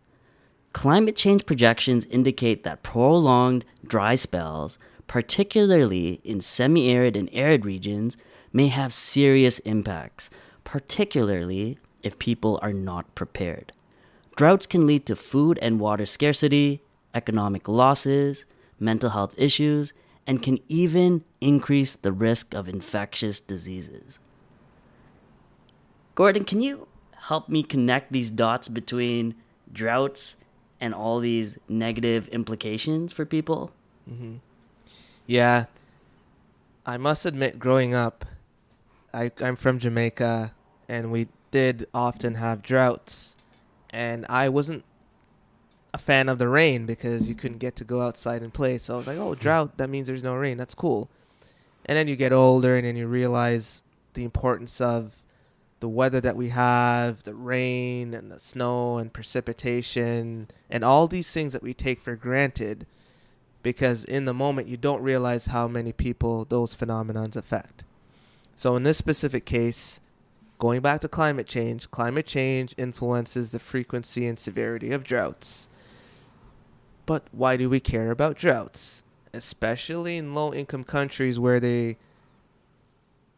Climate 0.73 1.15
change 1.15 1.47
projections 1.47 2.05
indicate 2.07 2.65
that 2.65 2.83
prolonged 2.83 3.65
dry 3.87 4.17
spells 4.17 4.77
particularly 5.09 6.21
in 6.23 6.41
semi 6.41 6.89
arid 6.89 7.17
and 7.17 7.29
arid 7.33 7.65
regions, 7.65 8.17
may 8.53 8.69
have 8.69 8.93
serious 8.93 9.59
impacts, 9.61 10.31
particularly 10.63 11.79
if 12.03 12.19
people 12.19 12.59
are 12.63 12.73
not 12.73 13.15
prepared. 13.15 13.73
Droughts 14.37 14.67
can 14.67 14.87
lead 14.87 15.05
to 15.07 15.17
food 15.17 15.59
and 15.61 15.81
water 15.81 16.07
scarcity, 16.07 16.83
economic 17.13 17.67
losses, 17.67 18.45
mental 18.79 19.11
health 19.11 19.35
issues, 19.37 19.93
and 20.27 20.43
can 20.43 20.59
even 20.69 21.25
increase 21.41 21.95
the 21.97 22.13
risk 22.13 22.55
of 22.55 22.69
infectious 22.69 23.41
diseases. 23.41 24.21
Gordon, 26.15 26.45
can 26.45 26.61
you 26.61 26.87
help 27.23 27.49
me 27.49 27.63
connect 27.63 28.13
these 28.13 28.31
dots 28.31 28.69
between 28.69 29.35
droughts 29.73 30.37
and 30.81 30.95
all 30.95 31.19
these 31.19 31.59
negative 31.69 32.29
implications 32.29 33.13
for 33.13 33.25
people? 33.25 33.73
Mm-hmm. 34.09 34.37
Yeah. 35.29 35.67
I 36.87 36.97
must 36.97 37.27
admit, 37.27 37.59
growing 37.59 37.95
up, 37.95 38.25
I, 39.13 39.31
I'm 39.43 39.57
from 39.57 39.79
Jamaica, 39.79 40.55
and 40.89 41.13
we 41.13 41.29
did 41.51 41.87
often 41.93 42.35
have 42.37 42.63
droughts. 42.63 43.37
And 43.91 44.25
I 44.31 44.49
wasn't 44.49 44.85
a 45.93 45.99
fan 45.99 46.31
of 46.31 46.39
the 46.39 46.49
rain 46.49 46.87
because 46.87 47.29
you 47.29 47.35
couldn't 47.35 47.59
get 47.59 47.77
to 47.77 47.85
go 47.85 48.01
outside 48.01 48.43
and 48.43 48.53
play. 48.53 48.79
So 48.79 48.95
I 48.95 48.97
was 48.97 49.07
like, 49.07 49.19
oh, 49.19 49.35
drought, 49.35 49.77
that 49.77 49.91
means 49.91 50.07
there's 50.07 50.23
no 50.23 50.35
rain. 50.35 50.57
That's 50.57 50.75
cool. 50.75 51.11
And 51.85 51.97
then 51.97 52.09
you 52.09 52.17
get 52.17 52.33
older 52.33 52.77
and 52.77 52.87
then 52.87 52.97
you 52.97 53.07
realize 53.07 53.83
the 54.15 54.25
importance 54.25 54.81
of 54.81 55.23
the 55.81 55.89
weather 55.89 56.23
that 56.23 56.37
we 56.37 56.49
have, 56.49 57.23
the 57.25 57.35
rain 57.35 58.15
and 58.15 58.33
the 58.33 58.41
snow 58.41 58.97
and 58.97 59.13
precipitation, 59.13 60.49
and 60.71 60.85
all 60.85 61.07
these 61.07 61.31
things 61.31 61.53
that 61.53 61.63
we 61.63 61.75
take 61.75 62.01
for 62.01 62.17
granted 62.17 62.87
because 63.63 64.05
in 64.05 64.25
the 64.25 64.35
moment 64.35 64.69
you 64.69 64.77
don't 64.77 65.03
realize 65.03 65.47
how 65.47 65.69
many 65.69 65.93
people 65.93 66.45
those 66.45 66.75
phenomenons 66.75 67.37
affect. 67.37 67.85
So 68.57 68.77
in 68.77 68.83
this 68.83 68.99
specific 68.99 69.45
case, 69.45 70.01
going 70.59 70.81
back 70.81 71.01
to 71.03 71.09
climate 71.09 71.47
change, 71.47 71.91
climate 71.91 72.27
change 72.27 72.75
influences 72.77 73.53
the 73.53 73.59
frequency 73.59 74.27
and 74.27 74.39
severity 74.39 74.93
of 74.93 75.05
droughts. 75.05 75.69
But 77.07 77.25
why 77.33 77.57
do 77.57 77.71
we 77.71 77.81
care 77.81 78.11
about 78.11 78.37
droughts? 78.37 79.03
Especially 79.33 80.17
in 80.17 80.35
low 80.35 80.53
income 80.53 80.85
countries 80.85 81.39
where 81.39 81.61
they 81.61 81.97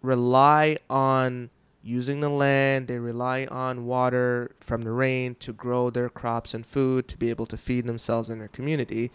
rely 0.02 0.78
on 0.88 1.50
using 1.82 2.20
the 2.20 2.28
land, 2.28 2.88
they 2.88 2.98
rely 2.98 3.46
on 3.50 3.86
water 3.86 4.50
from 4.60 4.82
the 4.82 4.90
rain 4.90 5.34
to 5.36 5.52
grow 5.52 5.90
their 5.90 6.08
crops 6.08 6.52
and 6.52 6.66
food 6.66 7.08
to 7.08 7.16
be 7.16 7.30
able 7.30 7.46
to 7.46 7.56
feed 7.56 7.86
themselves 7.86 8.28
and 8.28 8.40
their 8.40 8.48
community. 8.48 9.10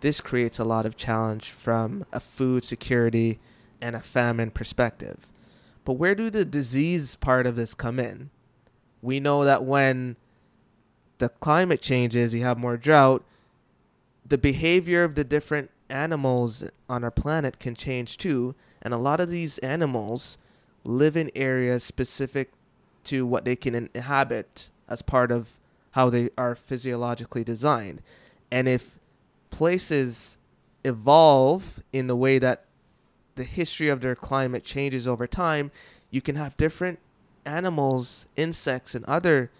This 0.00 0.20
creates 0.20 0.58
a 0.58 0.64
lot 0.64 0.86
of 0.86 0.96
challenge 0.96 1.50
from 1.50 2.04
a 2.12 2.20
food 2.20 2.64
security 2.64 3.38
and 3.80 3.96
a 3.96 4.00
famine 4.00 4.50
perspective. 4.50 5.26
But 5.84 5.94
where 5.94 6.14
do 6.14 6.30
the 6.30 6.44
disease 6.44 7.16
part 7.16 7.46
of 7.46 7.56
this 7.56 7.74
come 7.74 7.98
in? 7.98 8.30
We 9.02 9.20
know 9.20 9.44
that 9.44 9.64
when 9.64 10.16
the 11.18 11.28
climate 11.28 11.82
changes, 11.82 12.34
you 12.34 12.42
have 12.42 12.58
more 12.58 12.76
drought, 12.76 13.24
the 14.26 14.38
behavior 14.38 15.04
of 15.04 15.14
the 15.14 15.24
different 15.24 15.70
animals 15.88 16.62
on 16.88 17.02
our 17.02 17.10
planet 17.10 17.58
can 17.58 17.74
change 17.74 18.18
too. 18.18 18.54
And 18.82 18.92
a 18.92 18.98
lot 18.98 19.20
of 19.20 19.30
these 19.30 19.58
animals 19.58 20.38
live 20.84 21.16
in 21.16 21.30
areas 21.34 21.82
specific 21.82 22.52
to 23.04 23.26
what 23.26 23.44
they 23.44 23.56
can 23.56 23.74
inhabit 23.74 24.70
as 24.88 25.02
part 25.02 25.32
of 25.32 25.54
how 25.92 26.10
they 26.10 26.30
are 26.36 26.54
physiologically 26.54 27.42
designed. 27.42 28.02
And 28.50 28.68
if 28.68 28.97
places 29.58 30.36
evolve 30.84 31.82
in 31.92 32.06
the 32.06 32.14
way 32.14 32.38
that 32.38 32.64
the 33.34 33.42
history 33.42 33.88
of 33.88 34.00
their 34.00 34.14
climate 34.14 34.62
changes 34.62 35.04
over 35.04 35.26
time, 35.26 35.72
you 36.12 36.20
can 36.20 36.36
have 36.36 36.56
different 36.56 37.00
animals, 37.44 38.26
insects, 38.36 38.94
and 38.94 39.04
other 39.06 39.50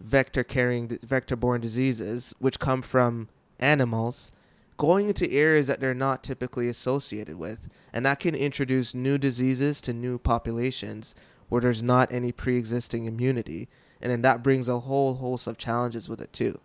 vector 0.00 0.42
carrying 0.42 0.88
vector 1.02 1.36
borne 1.36 1.60
diseases 1.60 2.32
which 2.38 2.58
come 2.58 2.80
from 2.80 3.28
animals 3.60 4.32
going 4.78 5.08
into 5.08 5.30
areas 5.30 5.66
that 5.66 5.78
they're 5.78 5.92
not 5.92 6.24
typically 6.24 6.66
associated 6.66 7.36
with. 7.36 7.68
And 7.92 8.06
that 8.06 8.20
can 8.20 8.34
introduce 8.34 8.94
new 8.94 9.18
diseases 9.18 9.82
to 9.82 9.92
new 9.92 10.16
populations 10.16 11.14
where 11.50 11.60
there's 11.60 11.82
not 11.82 12.10
any 12.10 12.32
pre 12.32 12.56
existing 12.56 13.04
immunity. 13.04 13.68
And 14.00 14.10
then 14.10 14.22
that 14.22 14.42
brings 14.42 14.68
a 14.68 14.80
whole 14.80 15.16
host 15.16 15.46
of 15.46 15.58
challenges 15.58 16.08
with 16.08 16.22
it 16.22 16.32
too. 16.32 16.58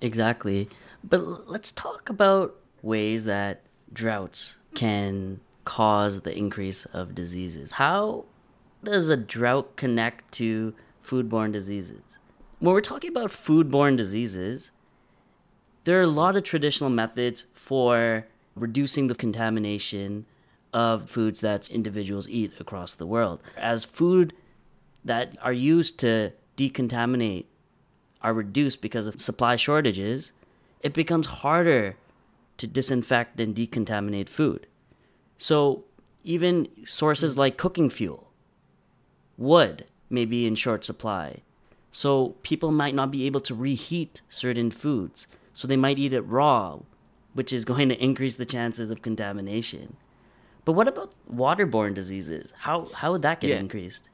Exactly. 0.00 0.68
But 1.02 1.48
let's 1.48 1.72
talk 1.72 2.08
about 2.08 2.56
ways 2.82 3.24
that 3.24 3.62
droughts 3.92 4.56
can 4.74 5.40
cause 5.64 6.20
the 6.20 6.36
increase 6.36 6.84
of 6.86 7.14
diseases. 7.14 7.72
How 7.72 8.24
does 8.82 9.08
a 9.08 9.16
drought 9.16 9.76
connect 9.76 10.32
to 10.32 10.74
foodborne 11.04 11.52
diseases? 11.52 12.02
When 12.58 12.74
we're 12.74 12.80
talking 12.80 13.10
about 13.10 13.30
foodborne 13.30 13.96
diseases, 13.96 14.70
there 15.84 15.98
are 15.98 16.02
a 16.02 16.06
lot 16.06 16.36
of 16.36 16.44
traditional 16.44 16.90
methods 16.90 17.44
for 17.54 18.26
reducing 18.54 19.06
the 19.06 19.14
contamination 19.14 20.26
of 20.72 21.08
foods 21.08 21.40
that 21.40 21.68
individuals 21.70 22.28
eat 22.28 22.52
across 22.60 22.94
the 22.94 23.06
world. 23.06 23.40
As 23.56 23.84
food 23.84 24.34
that 25.04 25.36
are 25.42 25.52
used 25.52 25.98
to 26.00 26.32
decontaminate 26.56 27.46
are 28.22 28.34
reduced 28.34 28.80
because 28.80 29.06
of 29.06 29.20
supply 29.20 29.56
shortages, 29.56 30.32
it 30.82 30.92
becomes 30.92 31.26
harder 31.26 31.96
to 32.58 32.66
disinfect 32.66 33.40
and 33.40 33.54
decontaminate 33.54 34.28
food. 34.28 34.66
So, 35.38 35.84
even 36.22 36.68
sources 36.84 37.38
like 37.38 37.56
cooking 37.56 37.88
fuel, 37.88 38.30
wood 39.38 39.86
may 40.10 40.24
be 40.24 40.46
in 40.46 40.54
short 40.54 40.84
supply. 40.84 41.40
So, 41.92 42.34
people 42.42 42.70
might 42.70 42.94
not 42.94 43.10
be 43.10 43.24
able 43.26 43.40
to 43.40 43.54
reheat 43.54 44.20
certain 44.28 44.70
foods 44.70 45.26
so 45.52 45.66
they 45.66 45.76
might 45.76 45.98
eat 45.98 46.12
it 46.12 46.20
raw, 46.22 46.78
which 47.32 47.52
is 47.52 47.64
going 47.64 47.88
to 47.88 48.02
increase 48.02 48.36
the 48.36 48.44
chances 48.44 48.90
of 48.90 49.02
contamination. 49.02 49.96
But 50.64 50.72
what 50.72 50.88
about 50.88 51.14
waterborne 51.32 51.94
diseases? 51.94 52.52
How 52.58 52.86
how 52.94 53.12
would 53.12 53.22
that 53.22 53.40
get 53.40 53.48
Yeah. 53.50 53.58
increased? 53.60 54.08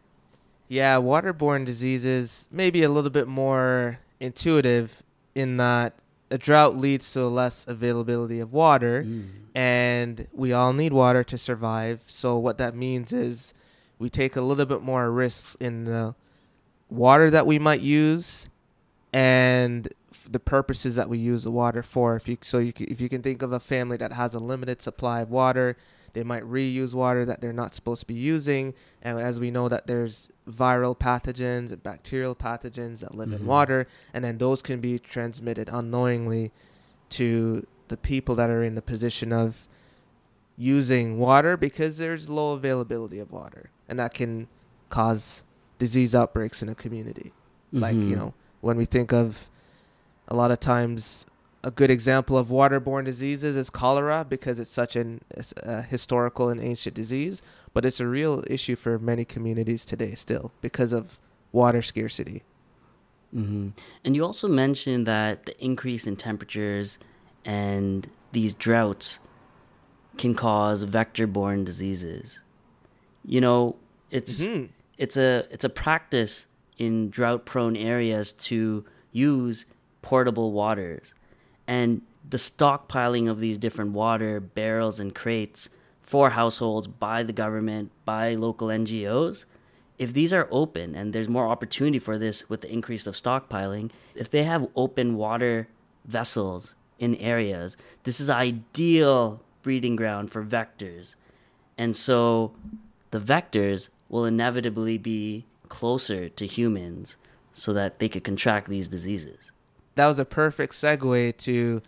Yeah, 0.69 0.97
waterborne 0.97 1.65
diseases 1.65 2.49
may 2.51 2.71
be 2.71 2.83
a 2.83 2.89
little 2.89 3.11
bit 3.11 3.29
more 3.29 3.99
intuitive 4.21 5.03
in 5.35 5.59
that 5.59 5.95
a 6.31 6.39
drought 6.39 6.77
leads 6.77 7.13
to 7.13 7.27
less 7.27 7.65
availability 7.69 8.41
of 8.41 8.53
water, 8.53 9.05
Mm. 9.05 9.29
and 9.55 10.27
we 10.33 10.53
all 10.53 10.73
need 10.73 10.93
water 10.93 11.23
to 11.23 11.39
survive. 11.39 12.01
So, 12.07 12.37
what 12.37 12.59
that 12.59 12.75
means 12.75 13.13
is 13.13 13.55
we 13.99 14.11
take 14.11 14.35
a 14.35 14.41
little 14.41 14.67
bit 14.67 14.83
more 14.83 15.11
risks 15.13 15.57
in 15.61 15.85
the 15.85 16.15
water 16.91 17.31
that 17.31 17.47
we 17.47 17.59
might 17.61 17.81
use 17.81 18.49
and 19.13 19.89
the 20.29 20.41
purposes 20.41 20.97
that 20.97 21.09
we 21.09 21.19
use 21.19 21.45
the 21.45 21.51
water 21.53 21.83
for. 21.83 22.17
If 22.17 22.27
you 22.27 22.39
so 22.43 22.59
you 22.59 22.73
if 22.77 23.01
you 23.01 23.09
can 23.09 23.23
think 23.23 23.43
of 23.43 23.53
a 23.53 23.61
family 23.61 23.97
that 23.99 24.13
has 24.13 24.35
a 24.35 24.41
limited 24.41 24.83
supply 24.83 25.21
of 25.21 25.31
water, 25.31 25.77
they 26.17 26.25
might 26.25 26.43
reuse 26.45 26.95
water 26.95 27.27
that 27.27 27.43
they're 27.43 27.53
not 27.53 27.75
supposed 27.75 28.01
to 28.01 28.07
be 28.07 28.15
using. 28.15 28.73
And 29.03 29.21
as 29.21 29.39
we 29.39 29.51
know 29.51 29.69
that 29.69 29.87
there's 29.87 30.31
viral 30.49 30.99
pathogens 30.99 31.71
and 31.73 31.83
bacterial 31.83 32.35
pathogens 32.35 33.01
that 33.01 33.15
live 33.15 33.29
Mhm. 33.29 33.41
in 33.41 33.47
water, 33.47 33.87
and 34.15 34.25
then 34.25 34.39
those 34.39 34.63
can 34.63 34.81
be 34.81 34.99
transmitted 34.99 35.69
unknowingly 35.71 36.53
to 37.11 37.67
the 37.89 37.99
people 37.99 38.35
that 38.37 38.49
are 38.49 38.63
in 38.63 38.75
the 38.77 38.83
position 38.83 39.31
of 39.31 39.69
using 40.57 41.19
water 41.19 41.55
because 41.57 41.99
there's 41.99 42.31
low 42.31 42.55
availability 42.55 43.19
of 43.19 43.31
water, 43.31 43.69
and 43.87 43.99
that 43.99 44.15
can 44.15 44.49
cause 44.89 45.43
disease 45.79 46.15
outbreaks 46.15 46.63
in 46.63 46.71
a 46.71 46.75
community. 46.75 47.35
Like 47.73 47.97
you 47.97 48.15
Mhm. 48.17 48.17
know, 48.17 48.35
when 48.63 48.79
we 48.79 48.87
think 48.87 49.13
of 49.13 49.51
a 50.29 50.35
lot 50.35 50.51
of 50.51 50.61
times 50.61 51.27
a 51.67 51.71
good 51.73 51.91
example 51.91 52.39
of 52.39 52.47
waterborne 52.47 53.05
diseases 53.05 53.57
is 53.57 53.71
cholera 53.71 54.25
because 54.29 54.61
it's 54.61 54.71
such 54.71 54.95
an 54.95 55.21
a 55.65 55.83
historical 55.83 56.49
and 56.49 56.61
ancient 56.61 56.95
disease, 56.95 57.43
but 57.75 57.85
it's 57.85 57.99
a 57.99 58.07
real 58.07 58.45
issue 58.47 58.77
for 58.77 59.01
many 59.01 59.25
communities 59.25 59.85
today 59.85 60.15
still 60.15 60.53
because 60.61 60.93
of 60.93 61.19
water 61.51 61.83
scarcity. 61.83 62.45
hmm 63.33 63.71
And 64.05 64.15
you 64.15 64.25
also 64.25 64.47
mentioned 64.47 65.07
that 65.09 65.47
the 65.47 65.55
increase 65.65 66.07
in 66.07 66.15
temperatures 66.15 67.01
and 67.45 68.09
these 68.31 68.55
droughts 68.55 69.19
can 70.19 70.35
cause 70.37 70.83
vector-borne 70.85 71.65
diseases. 71.65 72.41
You 73.25 73.41
know, 73.41 73.75
it's 74.13 74.41
Mhm. 74.41 74.69
it's 74.99 75.17
a 75.17 75.31
it's 75.51 75.65
a 75.65 75.69
practice 75.85 76.47
in 76.79 77.11
drought-prone 77.11 77.77
areas 77.77 78.33
to 78.49 78.85
use 79.11 79.67
portable 80.03 80.53
waters, 80.53 81.13
and 81.67 82.03
the 82.29 82.37
stockpiling 82.37 83.29
of 83.29 83.41
these 83.41 83.59
different 83.59 83.93
water 83.93 84.41
barrels 84.41 84.99
and 84.99 85.15
crates 85.15 85.69
for 86.03 86.31
households 86.31 86.87
by 86.87 87.23
the 87.23 87.33
government, 87.33 87.91
by 88.05 88.35
local 88.35 88.69
NGOs, 88.69 89.45
if 89.99 90.13
these 90.13 90.33
are 90.33 90.49
open 90.51 90.95
and 90.95 91.13
there's 91.13 91.29
more 91.29 91.49
opportunity 91.49 91.99
for 91.99 92.19
this 92.19 92.49
with 92.49 92.61
the 92.61 92.73
increase 92.73 93.07
of 93.07 93.15
stockpiling, 93.15 93.91
if 94.15 94.31
they 94.31 94.45
have 94.45 94.69
open 94.77 95.17
water 95.17 95.69
vessels 96.05 96.75
in 96.99 97.15
areas, 97.17 97.77
this 98.05 98.21
is 98.21 98.31
ideal 98.31 99.43
breeding 99.63 99.97
ground 99.97 100.31
for 100.31 100.45
vectors. 100.45 101.15
And 101.79 101.97
so 101.97 102.55
the 103.11 103.19
vectors 103.21 103.89
will 104.09 104.25
inevitably 104.25 104.99
be 104.99 105.47
closer 105.69 106.29
to 106.29 106.47
humans 106.47 107.17
so 107.53 107.73
that 107.73 107.99
they 107.99 108.09
could 108.09 108.23
contract 108.23 108.69
these 108.69 108.89
diseases. 108.89 109.51
That 109.97 110.07
was 110.07 110.19
a 110.19 110.25
perfect 110.25 110.75
segue 110.75 111.37
to 111.39 111.83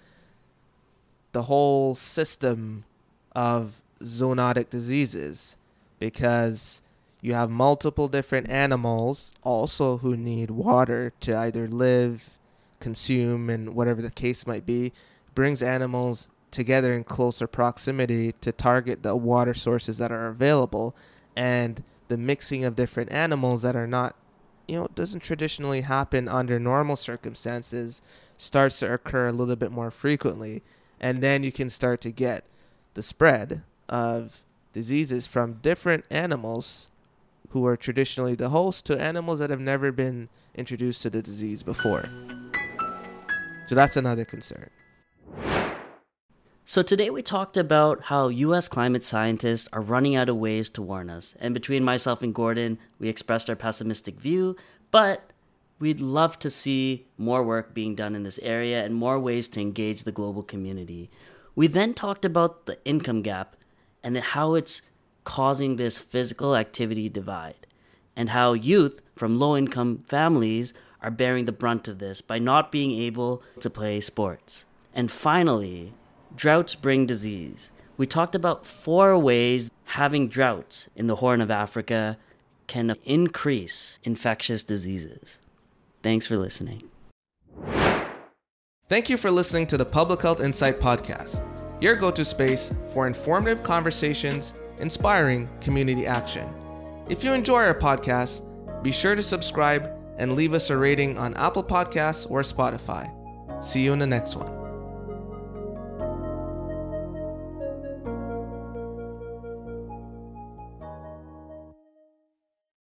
the 1.32 1.42
whole 1.42 1.94
system 1.94 2.84
of 3.32 3.80
zoonotic 4.02 4.70
diseases 4.70 5.56
because 5.98 6.82
you 7.20 7.34
have 7.34 7.50
multiple 7.50 8.08
different 8.08 8.48
animals 8.50 9.32
also 9.42 9.98
who 9.98 10.16
need 10.16 10.50
water 10.50 11.12
to 11.20 11.36
either 11.36 11.68
live, 11.68 12.38
consume, 12.80 13.50
and 13.50 13.74
whatever 13.74 14.00
the 14.00 14.10
case 14.10 14.46
might 14.46 14.64
be, 14.64 14.92
brings 15.34 15.62
animals 15.62 16.30
together 16.50 16.94
in 16.94 17.04
closer 17.04 17.46
proximity 17.46 18.32
to 18.40 18.52
target 18.52 19.02
the 19.02 19.14
water 19.14 19.52
sources 19.52 19.98
that 19.98 20.10
are 20.10 20.28
available 20.28 20.94
and 21.36 21.82
the 22.08 22.16
mixing 22.16 22.64
of 22.64 22.74
different 22.74 23.12
animals 23.12 23.62
that 23.62 23.76
are 23.76 23.86
not 23.86 24.16
you 24.68 24.76
know 24.76 24.84
it 24.84 24.94
doesn't 24.94 25.20
traditionally 25.20 25.80
happen 25.80 26.28
under 26.28 26.58
normal 26.58 26.94
circumstances 26.94 28.00
starts 28.36 28.78
to 28.78 28.92
occur 28.92 29.26
a 29.26 29.32
little 29.32 29.56
bit 29.56 29.72
more 29.72 29.90
frequently 29.90 30.62
and 31.00 31.22
then 31.22 31.42
you 31.42 31.50
can 31.50 31.68
start 31.68 32.00
to 32.00 32.10
get 32.10 32.44
the 32.94 33.02
spread 33.02 33.62
of 33.88 34.42
diseases 34.72 35.26
from 35.26 35.54
different 35.54 36.04
animals 36.10 36.88
who 37.50 37.66
are 37.66 37.76
traditionally 37.76 38.34
the 38.34 38.50
host 38.50 38.84
to 38.86 39.00
animals 39.00 39.38
that 39.38 39.50
have 39.50 39.60
never 39.60 39.90
been 39.90 40.28
introduced 40.54 41.02
to 41.02 41.10
the 41.10 41.22
disease 41.22 41.62
before. 41.62 42.08
So 43.66 43.74
that's 43.74 43.96
another 43.96 44.24
concern. 44.24 44.70
So 46.70 46.82
today 46.82 47.08
we 47.08 47.22
talked 47.22 47.56
about 47.56 48.02
how 48.02 48.28
US 48.28 48.68
climate 48.68 49.02
scientists 49.02 49.66
are 49.72 49.80
running 49.80 50.16
out 50.16 50.28
of 50.28 50.36
ways 50.36 50.68
to 50.68 50.82
warn 50.82 51.08
us. 51.08 51.34
And 51.40 51.54
between 51.54 51.82
myself 51.82 52.22
and 52.22 52.34
Gordon, 52.34 52.78
we 52.98 53.08
expressed 53.08 53.48
our 53.48 53.56
pessimistic 53.56 54.20
view, 54.20 54.54
but 54.90 55.30
we'd 55.78 55.98
love 55.98 56.38
to 56.40 56.50
see 56.50 57.06
more 57.16 57.42
work 57.42 57.72
being 57.72 57.94
done 57.94 58.14
in 58.14 58.22
this 58.22 58.38
area 58.40 58.84
and 58.84 58.94
more 58.94 59.18
ways 59.18 59.48
to 59.48 59.62
engage 59.62 60.02
the 60.02 60.12
global 60.12 60.42
community. 60.42 61.08
We 61.54 61.68
then 61.68 61.94
talked 61.94 62.26
about 62.26 62.66
the 62.66 62.78
income 62.84 63.22
gap 63.22 63.56
and 64.02 64.18
how 64.18 64.54
it's 64.54 64.82
causing 65.24 65.76
this 65.76 65.96
physical 65.96 66.54
activity 66.54 67.08
divide, 67.08 67.66
and 68.14 68.28
how 68.28 68.52
youth 68.52 69.00
from 69.16 69.38
low 69.38 69.56
income 69.56 70.04
families 70.06 70.74
are 71.00 71.10
bearing 71.10 71.46
the 71.46 71.50
brunt 71.50 71.88
of 71.88 71.98
this 71.98 72.20
by 72.20 72.38
not 72.38 72.70
being 72.70 72.92
able 72.92 73.42
to 73.60 73.70
play 73.70 74.02
sports. 74.02 74.66
And 74.92 75.10
finally, 75.10 75.94
Droughts 76.34 76.74
bring 76.74 77.06
disease. 77.06 77.70
We 77.96 78.06
talked 78.06 78.34
about 78.34 78.66
four 78.66 79.18
ways 79.18 79.70
having 79.84 80.28
droughts 80.28 80.88
in 80.94 81.06
the 81.06 81.16
Horn 81.16 81.40
of 81.40 81.50
Africa 81.50 82.16
can 82.66 82.94
increase 83.04 83.98
infectious 84.04 84.62
diseases. 84.62 85.38
Thanks 86.02 86.26
for 86.26 86.36
listening. 86.36 86.82
Thank 88.88 89.10
you 89.10 89.16
for 89.16 89.30
listening 89.30 89.66
to 89.68 89.76
the 89.76 89.84
Public 89.84 90.22
Health 90.22 90.42
Insight 90.42 90.78
Podcast, 90.80 91.42
your 91.82 91.96
go 91.96 92.10
to 92.10 92.24
space 92.24 92.72
for 92.92 93.06
informative 93.06 93.62
conversations, 93.62 94.54
inspiring 94.78 95.48
community 95.60 96.06
action. 96.06 96.48
If 97.08 97.24
you 97.24 97.32
enjoy 97.32 97.64
our 97.64 97.74
podcast, 97.74 98.42
be 98.82 98.92
sure 98.92 99.14
to 99.14 99.22
subscribe 99.22 99.90
and 100.18 100.34
leave 100.34 100.54
us 100.54 100.70
a 100.70 100.76
rating 100.76 101.18
on 101.18 101.34
Apple 101.34 101.64
Podcasts 101.64 102.30
or 102.30 102.40
Spotify. 102.40 103.12
See 103.64 103.82
you 103.82 103.92
in 103.92 103.98
the 103.98 104.06
next 104.06 104.36
one. 104.36 104.57